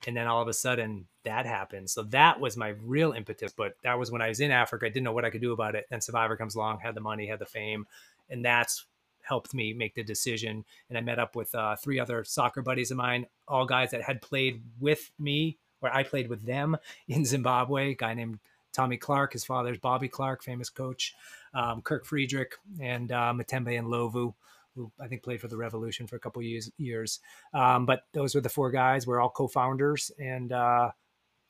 [0.06, 1.90] and then all of a sudden that happened.
[1.90, 4.88] So that was my real impetus but that was when i was in africa i
[4.88, 5.87] didn't know what i could do about it.
[5.90, 7.87] Then survivor comes along had the money had the fame
[8.30, 8.87] and that's
[9.22, 10.64] helped me make the decision.
[10.88, 14.02] And i met up with uh, three other soccer buddies of mine all guys that
[14.02, 16.76] had played with me or i played with them
[17.08, 18.38] in zimbabwe a guy named
[18.72, 21.14] tommy clark his father's bobby clark famous coach
[21.54, 24.34] um, kirk friedrich and uh, Methembe Ndlovu
[24.78, 26.70] who I think played for the Revolution for a couple years.
[26.78, 27.20] Years,
[27.52, 29.06] um, but those were the four guys.
[29.06, 30.92] We're all co-founders, and uh,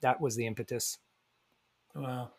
[0.00, 0.98] that was the impetus.
[1.94, 2.30] Wow,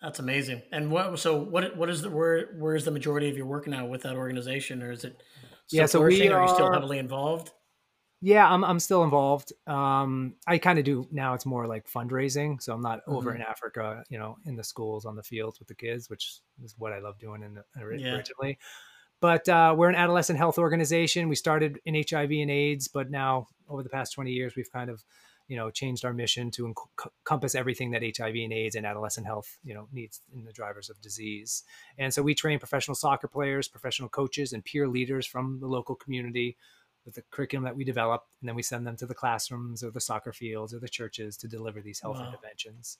[0.00, 0.62] that's amazing.
[0.72, 1.18] And what?
[1.18, 1.76] So what?
[1.76, 2.54] What is the where?
[2.58, 5.22] Where is the majority of your work now with that organization, or is it?
[5.70, 6.32] Yeah, so we flourishing?
[6.32, 7.50] Are you still heavily involved?
[8.22, 9.52] Yeah, I'm I'm still involved.
[9.66, 11.34] Um, I kind of do now.
[11.34, 13.36] It's more like fundraising, so I'm not over Mhm.
[13.36, 16.74] in Africa, you know, in the schools on the fields with the kids, which is
[16.78, 18.22] what I love doing in the, ori- Yeah.
[19.26, 21.28] But uh, we're an adolescent health organization.
[21.28, 24.88] We started in HIV and AIDS, but now over the past 20 years, we've kind
[24.88, 25.02] of,
[25.48, 26.72] you know, changed our mission to
[27.26, 30.90] encompass everything that HIV and AIDS and adolescent health, you know, needs in the drivers
[30.90, 31.64] of disease.
[31.98, 35.96] And so we train professional soccer players, professional coaches, and peer leaders from the local
[35.96, 36.56] community
[37.04, 39.90] with the curriculum that we develop, and then we send them to the classrooms or
[39.90, 42.28] the soccer fields or the churches to deliver these health Wow.
[42.28, 42.98] interventions.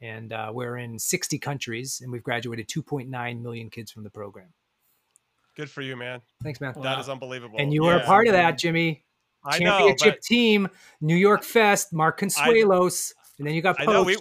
[0.00, 4.52] And uh, we're in 60 countries, and we've graduated 2.9 million kids from the program.
[5.56, 6.20] Good for you, man.
[6.42, 6.72] Thanks, man.
[6.74, 6.82] Wow.
[6.82, 7.56] That is unbelievable.
[7.58, 9.04] And you were a part of that, Jimmy.
[9.44, 10.68] I know, Championship but team,
[11.00, 13.92] New York Fest, Mark Consuelos, and then you got I poached.
[13.92, 14.16] know we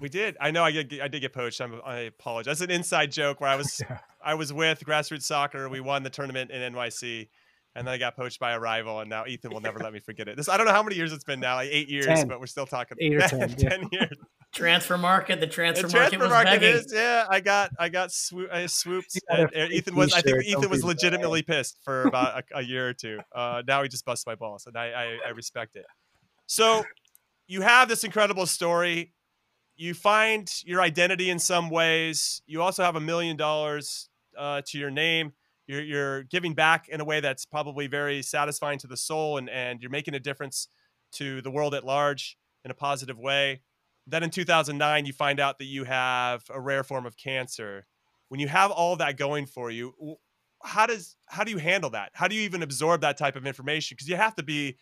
[0.00, 0.36] we did.
[0.40, 1.60] I know I get I did get poached.
[1.60, 2.58] I'm, I apologize.
[2.58, 3.80] That's an inside joke where I was
[4.24, 5.68] I was with grassroots soccer.
[5.68, 7.28] We won the tournament in NYC,
[7.76, 9.00] and then I got poached by a rival.
[9.00, 10.36] And now Ethan will never let me forget it.
[10.36, 12.28] This I don't know how many years it's been now, like eight years, 10.
[12.28, 13.68] but we're still talking Eight or 10, yeah.
[13.68, 14.16] 10 years.
[14.52, 15.40] Transfer market.
[15.40, 16.76] The transfer, The market transfer was market begging.
[16.76, 17.24] is yeah.
[17.30, 19.14] I got I got swoo- I swooped.
[19.14, 20.88] You got a and- and Ethan was I think t-shirt, Ethan was be bad.
[20.88, 23.18] legitimately pissed for about a, a year or two.
[23.34, 25.86] Uh, now he just busts my balls, and I, I I respect it.
[26.46, 26.84] So
[27.46, 29.14] you have this incredible story.
[29.76, 32.42] You find your identity in some ways.
[32.46, 35.32] You also have a million dollars uh, to your name.
[35.66, 39.48] You're, you're giving back in a way that's probably very satisfying to the soul, and,
[39.48, 40.68] and you're making a difference
[41.12, 43.62] to the world at large in a positive way.
[44.06, 47.86] Then in 2009, you find out that you have a rare form of cancer.
[48.28, 50.16] When you have all that going for you,
[50.62, 52.10] how does how do you handle that?
[52.14, 53.94] How do you even absorb that type of information?
[53.94, 54.78] Because you have to be,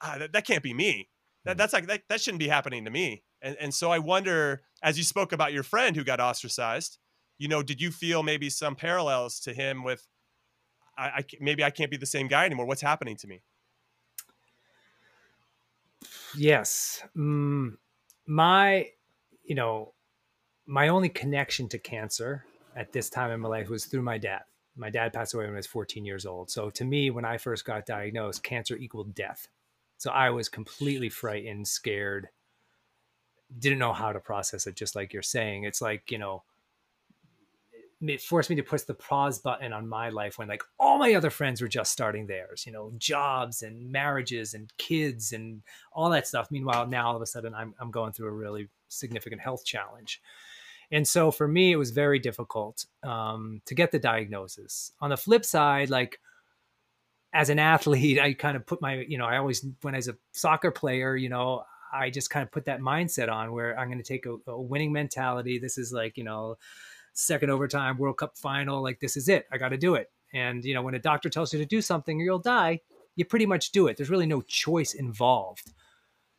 [0.00, 1.08] ah, that, that can't be me.
[1.44, 3.22] That, that's like that, that shouldn't be happening to me.
[3.40, 6.98] And and so I wonder, as you spoke about your friend who got ostracized,
[7.38, 10.06] you know, did you feel maybe some parallels to him with
[11.00, 12.66] I, I maybe I can't be the same guy anymore.
[12.66, 13.40] What's happening to me?
[16.36, 17.02] Yes.
[17.16, 17.76] Mm,
[18.26, 18.88] my,
[19.44, 19.92] you know,
[20.66, 22.44] my only connection to cancer
[22.76, 24.42] at this time in my life was through my dad.
[24.76, 26.50] My dad passed away when I was 14 years old.
[26.50, 29.48] So to me, when I first got diagnosed, cancer equaled death.
[29.98, 32.28] So I was completely frightened, scared,
[33.58, 35.64] didn't know how to process it, just like you're saying.
[35.64, 36.44] It's like, you know,
[38.02, 41.14] it forced me to push the pause button on my life when like all my
[41.14, 46.08] other friends were just starting theirs, you know, jobs and marriages and kids and all
[46.10, 46.50] that stuff.
[46.50, 50.20] Meanwhile, now all of a sudden I'm, I'm going through a really significant health challenge.
[50.90, 54.92] And so for me, it was very difficult um, to get the diagnosis.
[55.00, 56.20] On the flip side, like
[57.32, 60.08] as an athlete, I kind of put my, you know, I always, when I was
[60.08, 63.88] a soccer player, you know, I just kind of put that mindset on where I'm
[63.88, 65.58] going to take a, a winning mentality.
[65.58, 66.56] This is like, you know,
[67.12, 68.82] second overtime World Cup final.
[68.82, 69.46] Like, this is it.
[69.52, 70.10] I got to do it.
[70.32, 72.80] And, you know, when a doctor tells you to do something or you'll die,
[73.16, 73.96] you pretty much do it.
[73.96, 75.72] There's really no choice involved.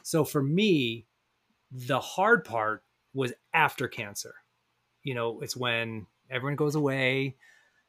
[0.04, 1.06] So for me,
[1.72, 4.36] the hard part was after cancer.
[5.04, 7.36] You know, it's when everyone goes away,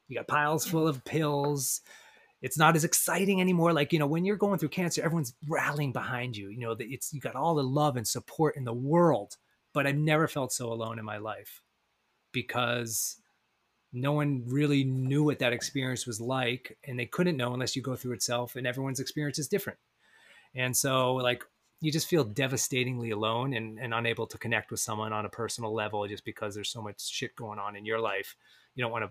[0.08, 1.80] you got piles full of pills.
[2.42, 3.72] It's not as exciting anymore.
[3.72, 6.48] Like, you know, when you're going through cancer, everyone's rallying behind you.
[6.48, 9.36] You know, it's you got all the love and support in the world.
[9.72, 11.62] But I've never felt so alone in my life
[12.32, 13.16] because
[13.92, 17.82] no one really knew what that experience was like and they couldn't know unless you
[17.82, 19.78] go through itself and everyone's experience is different
[20.54, 21.44] and so like
[21.80, 25.74] you just feel devastatingly alone and, and unable to connect with someone on a personal
[25.74, 28.34] level just because there's so much shit going on in your life
[28.74, 29.10] you don't want to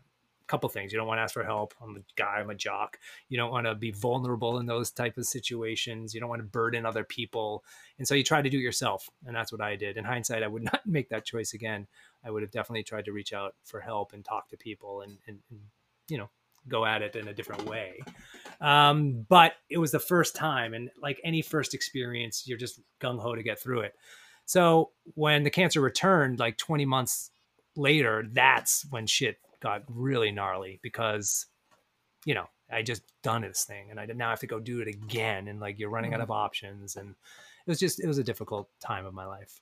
[0.52, 0.92] couple things.
[0.92, 1.74] You don't want to ask for help.
[1.82, 3.00] I'm a guy, I'm a jock.
[3.30, 6.14] You don't want to be vulnerable in those type of situations.
[6.14, 7.64] You don't want to burden other people.
[7.98, 9.10] And so you try to do it yourself.
[9.26, 9.96] And that's what I did.
[9.96, 11.88] In hindsight, I would not make that choice again.
[12.24, 15.18] I would have definitely tried to reach out for help and talk to people and,
[15.28, 15.60] and, and
[16.08, 16.30] you know,
[16.68, 18.00] go at it in a different way.
[18.60, 20.74] Um, but it was the first time.
[20.74, 23.96] And like any first experience, you're just gung ho to get through it.
[24.46, 27.32] So when the cancer returned, like 20 months
[27.76, 31.46] later, that's when shit got really gnarly because,
[32.26, 34.88] you know, I just done this thing and I now have to go do it
[34.88, 35.48] again.
[35.48, 36.32] And like you're running out mm-hmm.
[36.32, 36.96] of options.
[36.96, 39.62] And it was just, it was a difficult time of my life.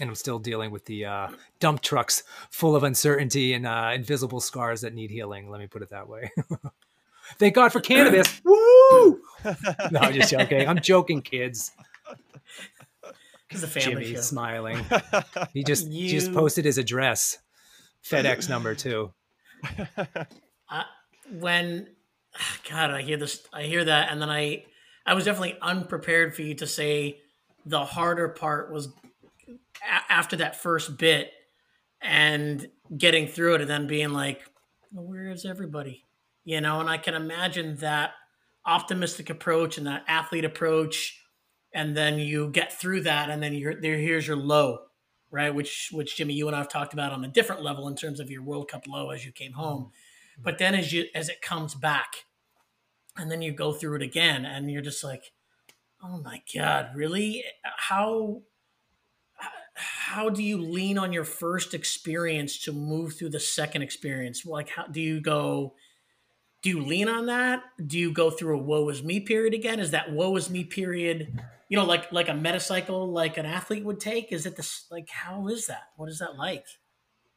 [0.00, 4.40] And I'm still dealing with the uh, dump trucks full of uncertainty and uh, invisible
[4.40, 5.50] scars that need healing.
[5.50, 6.30] Let me put it that way.
[7.38, 8.40] Thank God for cannabis.
[8.44, 9.20] Woo!
[9.90, 10.68] No, I'm just joking.
[10.68, 11.72] I'm joking, kids.
[13.48, 14.20] Because the family Jimmy show.
[14.20, 14.84] smiling.
[15.54, 16.02] He just you...
[16.02, 17.38] he just posted his address.
[18.04, 19.12] FedEx number too.
[19.96, 20.82] uh,
[21.30, 21.88] when
[22.68, 24.64] God, I hear this, I hear that, and then I,
[25.06, 27.20] I was definitely unprepared for you to say
[27.64, 28.88] the harder part was
[29.82, 31.30] a- after that first bit
[32.00, 34.42] and getting through it, and then being like,
[34.92, 36.04] well, "Where is everybody?"
[36.44, 38.12] You know, and I can imagine that
[38.66, 41.22] optimistic approach and that athlete approach,
[41.72, 43.98] and then you get through that, and then you're there.
[43.98, 44.78] Here's your low,
[45.30, 45.54] right?
[45.54, 48.30] Which which Jimmy, you and I've talked about on a different level in terms of
[48.30, 49.84] your World Cup low as you came home.
[49.84, 50.42] Mm-hmm.
[50.42, 52.24] But then as you as it comes back,
[53.16, 55.32] and then you go through it again, and you're just like,
[56.02, 57.44] oh my god, really?
[57.62, 58.42] How
[59.74, 64.44] how do you lean on your first experience to move through the second experience?
[64.44, 65.74] Like, how do you go?
[66.62, 67.62] Do you lean on that?
[67.84, 69.80] Do you go through a woe is me period again?
[69.80, 73.84] Is that woe is me period you know, like like a metacycle, like an athlete
[73.84, 74.32] would take?
[74.32, 75.84] Is it this like how is that?
[75.96, 76.66] What is that like?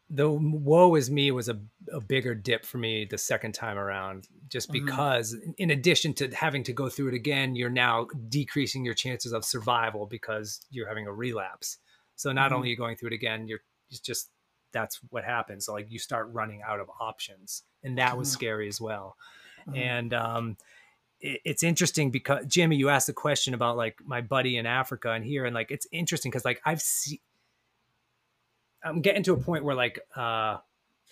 [0.09, 1.59] The woe is me was a,
[1.91, 4.85] a bigger dip for me the second time around, just mm-hmm.
[4.85, 5.51] because mm-hmm.
[5.59, 9.45] in addition to having to go through it again, you're now decreasing your chances of
[9.45, 11.77] survival because you're having a relapse.
[12.15, 12.55] So not mm-hmm.
[12.55, 14.29] only are you going through it again, you're just
[14.71, 15.65] that's what happens.
[15.65, 18.33] So like you start running out of options, and that was mm-hmm.
[18.33, 19.15] scary as well.
[19.67, 19.79] Mm-hmm.
[19.79, 20.57] And um,
[21.21, 25.23] it's interesting because Jimmy, you asked the question about like my buddy in Africa and
[25.23, 27.19] here, and like it's interesting because like I've seen,
[28.83, 30.57] I'm getting to a point where like uh,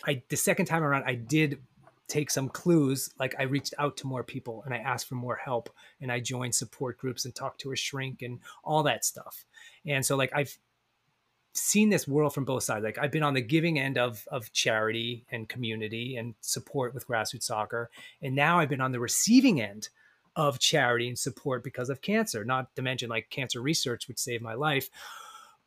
[0.05, 1.59] I the second time around I did
[2.07, 3.09] take some clues.
[3.17, 5.69] Like I reached out to more people and I asked for more help,
[6.01, 9.45] and I joined support groups and talked to a shrink and all that stuff.
[9.85, 10.57] And so like I've
[11.53, 12.83] seen this world from both sides.
[12.83, 17.07] Like I've been on the giving end of of charity and community and support with
[17.07, 17.89] grassroots soccer,
[18.21, 19.89] and now I've been on the receiving end
[20.35, 24.43] of charity and support because of cancer, not to mention like cancer research, which saved
[24.43, 24.89] my life.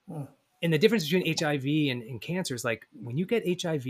[0.09, 3.85] And the difference between HIV and, and cancer is like when you get HIV,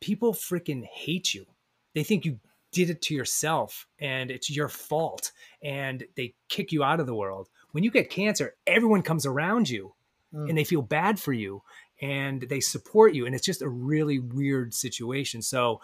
[0.00, 1.46] people freaking hate you.
[1.94, 2.40] They think you
[2.72, 5.32] did it to yourself and it's your fault
[5.62, 7.48] and they kick you out of the world.
[7.70, 9.94] When you get cancer, everyone comes around you
[10.34, 10.48] mm.
[10.48, 11.62] and they feel bad for you
[12.00, 13.26] and they support you.
[13.26, 15.42] And it's just a really weird situation.
[15.42, 15.80] So,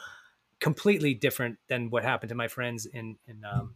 [0.60, 3.74] completely different than what happened to my friends in in um,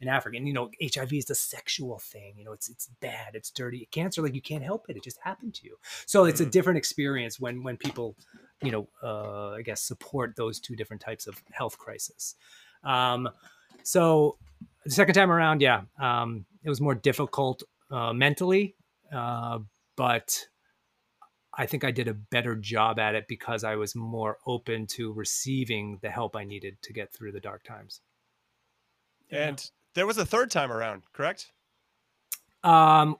[0.00, 0.36] in Africa.
[0.36, 2.34] And you know, HIV is the sexual thing.
[2.36, 3.88] You know, it's it's bad, it's dirty.
[3.90, 5.78] Cancer, like you can't help it; it just happened to you.
[6.06, 6.50] So it's a Mhm.
[6.50, 8.16] different experience when when people,
[8.62, 12.34] you know, uh, I guess support those two different types of health crisis.
[12.84, 13.28] Um,
[13.82, 14.36] so
[14.84, 18.74] the second time around, yeah, um, it was more difficult uh, mentally,
[19.12, 19.60] uh,
[19.96, 20.46] but
[21.58, 25.12] I think I did a better job at it because I was more open to
[25.12, 28.02] receiving the help I needed to get through the dark times.
[29.30, 29.48] Yeah.
[29.48, 31.52] And there was a third time around, correct?
[32.62, 33.16] Um,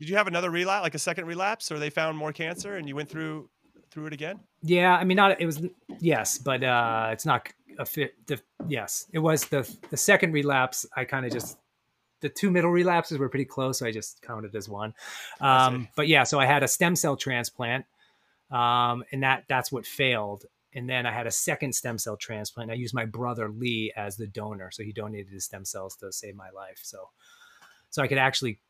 [0.00, 2.88] Did you have another relapse, like a second relapse, or they found more cancer and
[2.88, 3.48] you went through
[3.90, 4.40] through it again?
[4.62, 5.62] yeah, I mean, not it was
[6.00, 7.48] yes, but uh, it's not
[7.78, 8.14] a fit.
[8.26, 10.84] The yes, it was the the second relapse.
[10.96, 11.58] I kind of just
[12.20, 14.94] the two middle relapses were pretty close, so I just counted as one.
[15.40, 17.84] Um, but yeah, so I had a stem cell transplant,
[18.50, 20.44] um, and that that's what failed.
[20.74, 22.70] And then I had a second stem cell transplant.
[22.70, 26.12] I used my brother Lee as the donor, so he donated his stem cells to
[26.12, 26.80] save my life.
[26.82, 27.08] So,
[27.90, 28.60] so I could actually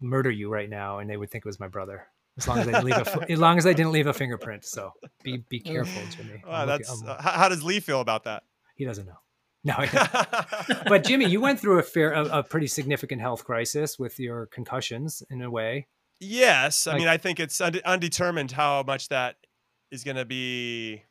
[0.00, 2.68] murder you right now, and they would think it was my brother, as long as
[2.68, 4.64] I didn't leave a as long as I didn't leave a fingerprint.
[4.64, 4.92] So
[5.22, 6.42] be be careful, Jimmy.
[6.46, 8.42] Wow, that's uh, how does Lee feel about that?
[8.76, 9.18] he doesn't know.
[9.66, 9.74] No,
[10.88, 14.46] but Jimmy, you went through a fair, a, a pretty significant health crisis with your
[14.46, 15.88] concussions, in a way.
[16.20, 19.36] Yes, I Like- mean, I think it's unde- undetermined how much that
[19.90, 21.02] is going to be,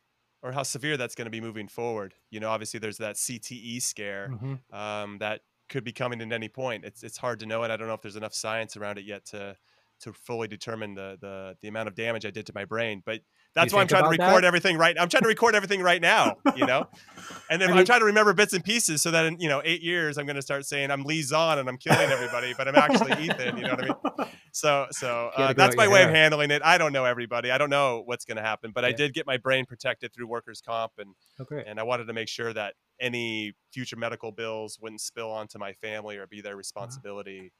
[0.42, 2.14] or how severe that's going to be moving forward.
[2.30, 4.74] You know, obviously there's that CTE scare Mhm.
[4.74, 6.84] um, that could be coming at any point.
[6.84, 9.04] It's it's hard to know, and I don't know if there's enough science around it
[9.04, 9.56] yet to
[10.00, 13.02] to fully determine the the the amount of damage I did to my brain.
[13.04, 13.20] But
[13.56, 14.44] that's why I'm trying to record that?
[14.44, 14.96] everything right.
[14.98, 16.36] I'm trying to record everything right now.
[16.54, 16.86] You know,
[17.50, 19.48] and then I mean- am trying to remember bits and pieces so that in you
[19.48, 22.54] know eight years I'm going to start saying I'm Lee Zohn and I'm killing everybody,
[22.56, 23.56] but I'm actually Ethan.
[23.56, 24.28] You know what I mean?
[24.52, 26.62] So so uh, that's my way of handling it.
[26.64, 27.50] I don't know everybody.
[27.50, 30.28] I don't know what's going to happen, but I did get my brain protected through
[30.28, 34.78] workers' comp, and Oh, and I wanted to make sure that any future medical bills
[34.80, 37.52] wouldn't spill onto my family or be their responsibility.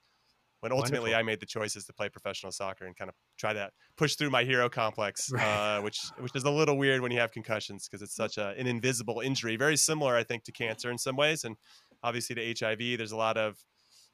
[0.60, 1.18] When ultimately Wonderful.
[1.18, 4.30] I made the choices to play professional soccer and kind of try to push through
[4.30, 5.44] my hero complex, Right.
[5.78, 8.48] uh, which which is a little weird when you have concussions because it's such a,
[8.58, 11.56] an invisible injury, very similar I think to cancer in some ways, and
[12.02, 12.78] obviously to HIV.
[12.98, 13.58] There's a lot of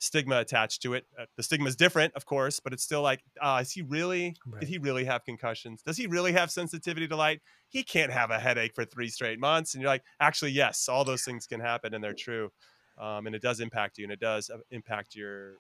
[0.01, 1.07] stigma attached to it.
[1.17, 4.35] Uh, the stigma is different, of course, but it's still like, uh, is he really?
[4.45, 4.59] Right.
[4.61, 5.81] Did he really have concussions?
[5.83, 7.41] Does he really have sensitivity to light?
[7.69, 9.75] He can't have a headache for three straight months.
[9.75, 12.51] And you're like, actually, yes, all those things can happen, and they're true,
[12.99, 15.59] um, and it does impact you, and it does uh, impact your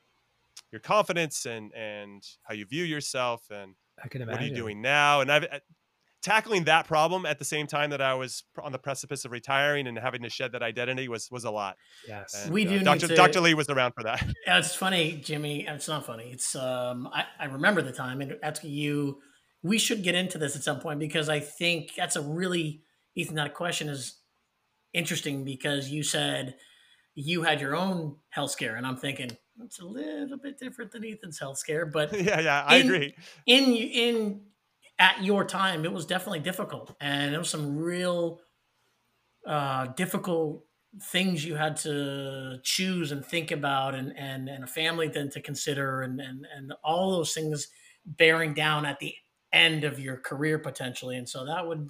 [0.72, 4.80] your confidence and and how you view yourself and I can what are you doing
[4.80, 5.58] now and i've uh,
[6.22, 9.86] tackling that problem at the same time that i was on the precipice of retiring
[9.86, 11.76] and having to shed that identity was was a lot
[12.08, 12.44] Yes.
[12.44, 14.74] and, We uh, do need dr to- dr lee was around for that Yeah, it's
[14.74, 15.66] funny, Jimmy.
[15.68, 16.30] It's not funny.
[16.32, 19.20] It's um, I, I remember the time, and asking you.
[19.64, 22.82] We should get into this at some point because I think that's a really
[23.14, 23.36] Ethan.
[23.36, 24.18] That question is
[24.92, 26.56] interesting because you said
[27.14, 31.05] you had your own health scare, and I'm thinking it's a little bit different than
[31.05, 33.14] Ethan's health scare, but yeah yeah i In- agree.
[33.46, 34.40] in in
[34.98, 38.40] at your time it was definitely difficult and there was some real
[39.46, 40.64] uh difficult
[41.11, 45.40] things you had to choose and think about and and, and a family then to
[45.40, 47.68] consider and, and and all those things
[48.05, 49.14] bearing down at the
[49.53, 51.88] end of your career potentially and so that would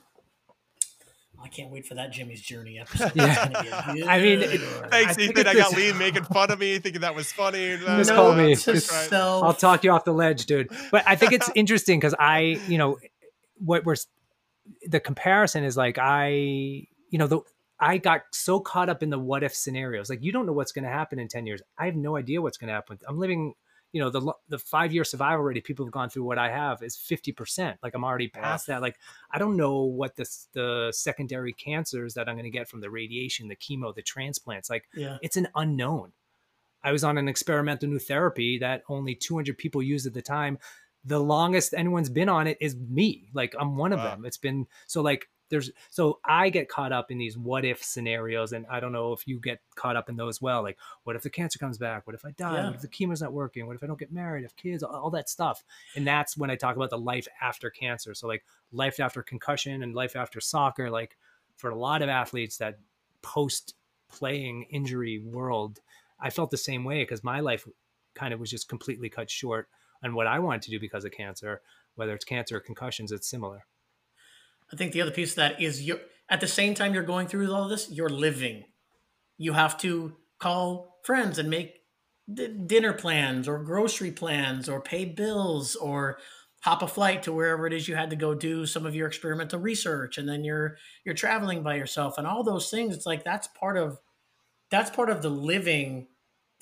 [1.43, 3.12] I can't wait for that Jimmy's Journey episode.
[3.14, 3.26] Yeah.
[3.51, 6.24] It's gonna be a I mean, it- thanks I ethan i got this- lee making
[6.24, 8.55] fun of me thinking that was funny Just Uh, call me.
[8.55, 9.12] Just- right.
[9.12, 10.70] I'll talk you off the ledge, dude.
[10.90, 12.99] But I think it's interesting because I, you know,
[13.59, 13.97] what we're
[14.86, 17.40] the comparison is like I, you know, the
[17.80, 20.09] I got so caught up in the what if scenarios.
[20.09, 21.61] Like you don't know what's going to happen in ten years.
[21.76, 22.99] I have no idea what's going to happen.
[23.09, 23.55] I'm living,
[23.93, 26.51] you know, the the five year survival rate of people who've gone through what I
[26.51, 27.78] have is fifty percent.
[27.82, 28.80] Like I'm already past that.
[28.80, 28.97] Like
[29.30, 32.90] I don't know what the the secondary cancers that I'm going to get from the
[32.90, 34.70] radiation, the chemo, the transplants.
[34.70, 35.18] Like yeah.
[35.22, 36.12] it's an unknown.
[36.82, 40.59] I was on an experimental new therapy that only 200 people used at the time.
[41.05, 43.28] The longest anyone's been on it is me.
[43.34, 44.11] Like I'm one of Wow.
[44.11, 44.24] them.
[44.24, 48.55] It's been so like there's so I get caught up in these what if scenarios,
[48.55, 50.40] and I don't know if you get caught up in those.
[50.40, 52.07] Well, like what if the cancer comes back?
[52.07, 52.55] What if I die?
[52.55, 52.66] Yeah.
[52.68, 53.66] What if the chemo's not working?
[53.66, 54.44] What if I don't get married?
[54.44, 54.82] Have kids?
[54.82, 55.62] All, all that stuff.
[55.94, 58.14] And that's when I talk about the life after cancer.
[58.14, 60.90] So like life after concussion and life after soccer.
[60.90, 61.18] Like
[61.59, 62.78] for a lot of athletes that
[63.20, 63.74] post
[64.11, 65.80] playing injury world,
[66.18, 67.68] I felt the same way because my life
[68.14, 69.68] kind of was just completely cut short
[70.03, 71.61] on what I wanted to do because of cancer,
[71.94, 73.66] whether it's cancer or concussions, it's similar.
[74.72, 77.28] I think the other piece of that is you at the same time you're going
[77.28, 78.64] through all this, you're living.
[79.38, 81.74] You have to call friends and make
[82.32, 86.18] d- dinner plans or grocery plans or pay bills or
[86.62, 89.08] hop a flight to wherever it is you had to go do some of your
[89.08, 93.24] experimental research and then you're you're traveling by yourself and all those things it's like
[93.24, 93.98] that's part of
[94.70, 96.06] that's part of the living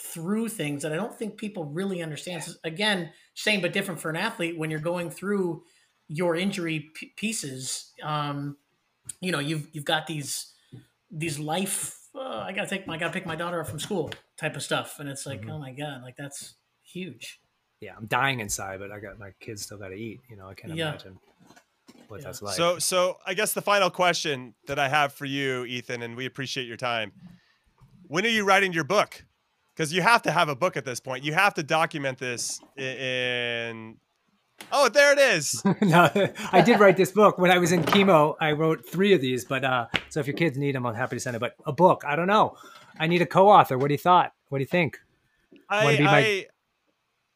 [0.00, 2.44] through things that I don't think people really understand.
[2.64, 5.62] Again, same but different for an athlete when you're going through
[6.10, 7.92] your injury p- pieces.
[8.02, 8.56] Um,
[9.20, 10.52] you know, you've you've got these
[11.10, 11.96] these life.
[12.14, 12.88] Uh, I gotta take.
[12.88, 15.50] I gotta pick my daughter up from school type of stuff, and it's like, mm-hmm.
[15.50, 17.40] oh my god, like that's huge.
[17.80, 20.20] Yeah, I'm dying inside, but I got my kids still got to eat.
[20.28, 20.90] You know, I can't yeah.
[20.90, 21.18] imagine
[22.08, 22.26] what yeah.
[22.26, 22.56] that's like.
[22.56, 26.26] So, so I guess the final question that I have for you, Ethan, and we
[26.26, 27.12] appreciate your time.
[28.08, 29.24] When are you writing your book?
[29.80, 31.24] because you have to have a book at this point.
[31.24, 33.96] You have to document this in.
[34.72, 35.62] Oh, there it is.
[35.80, 36.10] no,
[36.52, 38.36] I did write this book when I was in chemo.
[38.40, 41.16] I wrote three of these, but uh, so if your kids need them, I'm happy
[41.16, 41.40] to send it.
[41.40, 42.56] But a book, I don't know.
[42.98, 43.78] I need a co-author.
[43.78, 44.32] What do you thought?
[44.48, 44.98] What do you think?
[45.68, 46.18] I, my...
[46.18, 46.46] I,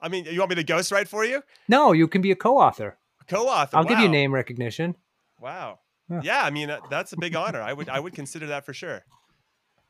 [0.00, 1.42] I mean, you want me to ghostwrite for you?
[1.68, 2.98] No, you can be a co-author.
[3.20, 3.76] A Co-author.
[3.76, 3.88] I'll wow.
[3.88, 4.96] give you name recognition.
[5.40, 5.80] Wow.
[6.10, 6.20] Yeah.
[6.22, 7.62] yeah, I mean uh, that's a big honor.
[7.62, 9.04] I would I would consider that for sure.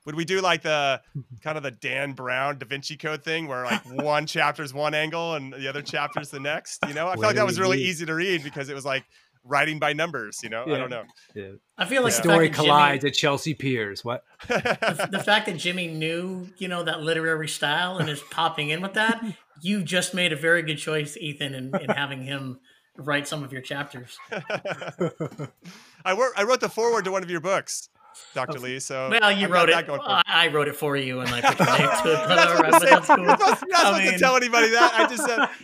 [0.06, 1.00] Would we do like the
[1.42, 4.94] kind of the Dan Brown Da Vinci Code thing where like one chapter is one
[4.94, 6.78] angle and the other chapter is the next?
[6.86, 9.04] You know, I feel like that was really easy to read because it was like
[9.44, 10.40] writing by numbers.
[10.42, 10.74] You know, yeah.
[10.74, 11.04] I don't know.
[11.34, 11.50] Yeah.
[11.78, 14.04] I feel like the story collides Jimmy, at Chelsea Piers.
[14.04, 18.70] What the, the, fact that Jimmy knew, you know, that literary style and is popping
[18.70, 19.24] in with that,
[19.60, 22.58] you just made a very good choice, Ethan, in, in having him
[22.96, 24.18] write some of your chapters.
[24.30, 27.88] I wrote I wrote the foreword to one of your books.
[28.34, 28.58] Dr.
[28.58, 28.80] Lee.
[28.80, 29.88] So well, you I've wrote it.
[30.26, 32.28] I wrote it for you, and I put your name to it.
[32.28, 33.18] But all right, that's cool.
[33.18, 34.12] You're not supposed, I mean...
[34.12, 34.94] to tell anybody that.
[34.94, 35.48] I just said.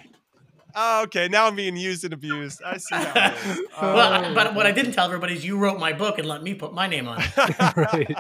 [0.72, 1.26] Oh, okay.
[1.26, 2.62] Now I'm being used and abused.
[2.64, 3.61] I see how it is.
[3.82, 3.92] Oh.
[3.94, 6.55] Well, but what I didn't tell everybody is you wrote my book and let me
[6.55, 7.36] put my name on it.
[7.76, 8.14] right.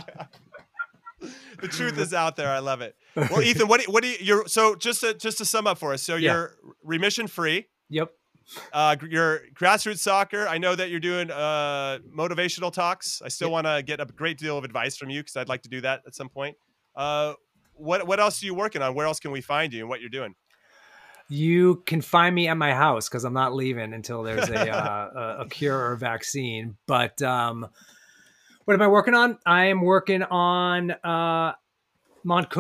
[1.60, 2.48] the truth is out there.
[2.48, 2.96] I love it.
[3.14, 4.16] Well, Ethan, what do, what do you?
[4.18, 6.02] You're so just to just to sum up for us.
[6.02, 6.32] So yeah.
[6.32, 7.66] you're remission free.
[7.88, 8.10] Yep.
[8.72, 10.46] Uh, your grassroots soccer.
[10.48, 13.22] I know that you're doing uh, motivational talks.
[13.24, 13.52] I still yep.
[13.52, 15.80] want to get a great deal of advice from you because I'd like to do
[15.82, 16.56] that at some point.
[16.96, 17.34] Uh,
[17.74, 18.94] what what else are you working on?
[18.94, 20.34] Where else can we find you and what you're doing?
[21.28, 25.36] You can find me at my house because I'm not leaving until there's a, uh,
[25.38, 26.76] a, a cure or a vaccine.
[26.86, 27.68] But um,
[28.64, 29.38] what am I working on?
[29.46, 31.52] I am working on uh,
[32.24, 32.50] Mont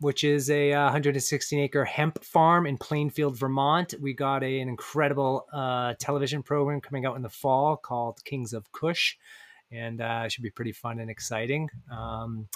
[0.00, 3.94] which is a uh, 116 acre hemp farm in Plainfield, Vermont.
[4.00, 8.52] We got a, an incredible uh, television program coming out in the fall called Kings
[8.52, 9.16] of Kush,
[9.70, 11.68] and uh, it should be pretty fun and exciting.
[11.92, 12.48] Um,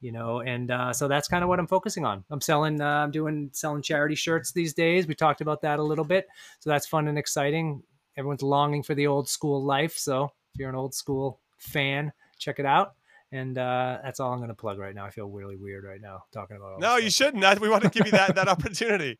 [0.00, 2.24] you know, and uh, so that's kind of what I'm focusing on.
[2.30, 5.06] I'm selling, uh, I'm doing selling charity shirts these days.
[5.06, 6.26] We talked about that a little bit,
[6.58, 7.82] so that's fun and exciting.
[8.16, 12.58] Everyone's longing for the old school life, so if you're an old school fan, check
[12.58, 12.94] it out.
[13.32, 15.04] And uh, that's all I'm going to plug right now.
[15.04, 16.80] I feel really weird right now talking about.
[16.80, 17.60] no, you shouldn't.
[17.60, 19.18] We want to give you that that opportunity.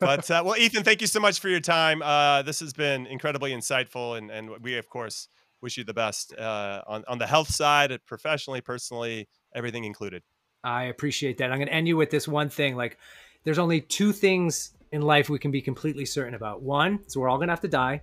[0.00, 2.00] But uh, well, Ethan, thank you so much for your time.
[2.00, 5.28] Uh, this has been incredibly insightful, and and we of course
[5.60, 10.22] wish you the best uh, on on the health side, professionally, personally, everything included.
[10.64, 11.50] I appreciate that.
[11.50, 12.76] I'm going to end you with this one thing.
[12.76, 12.98] Like,
[13.44, 16.62] there's only two things in life we can be completely certain about.
[16.62, 18.02] One is we're all going to have to die,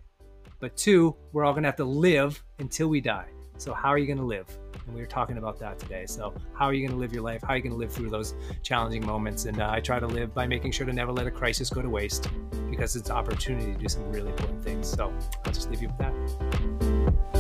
[0.60, 3.28] but two, we're all going to have to live until we die.
[3.58, 4.48] So how are you going to live?
[4.86, 6.06] And we were talking about that today.
[6.06, 7.42] So, how are you going to live your life?
[7.42, 9.46] How are you going to live through those challenging moments?
[9.46, 11.82] And uh, I try to live by making sure to never let a crisis go
[11.82, 12.30] to waste
[12.70, 14.88] because it's an opportunity to do some really important things.
[14.88, 15.14] So,
[15.46, 17.37] I'll just leave you with that.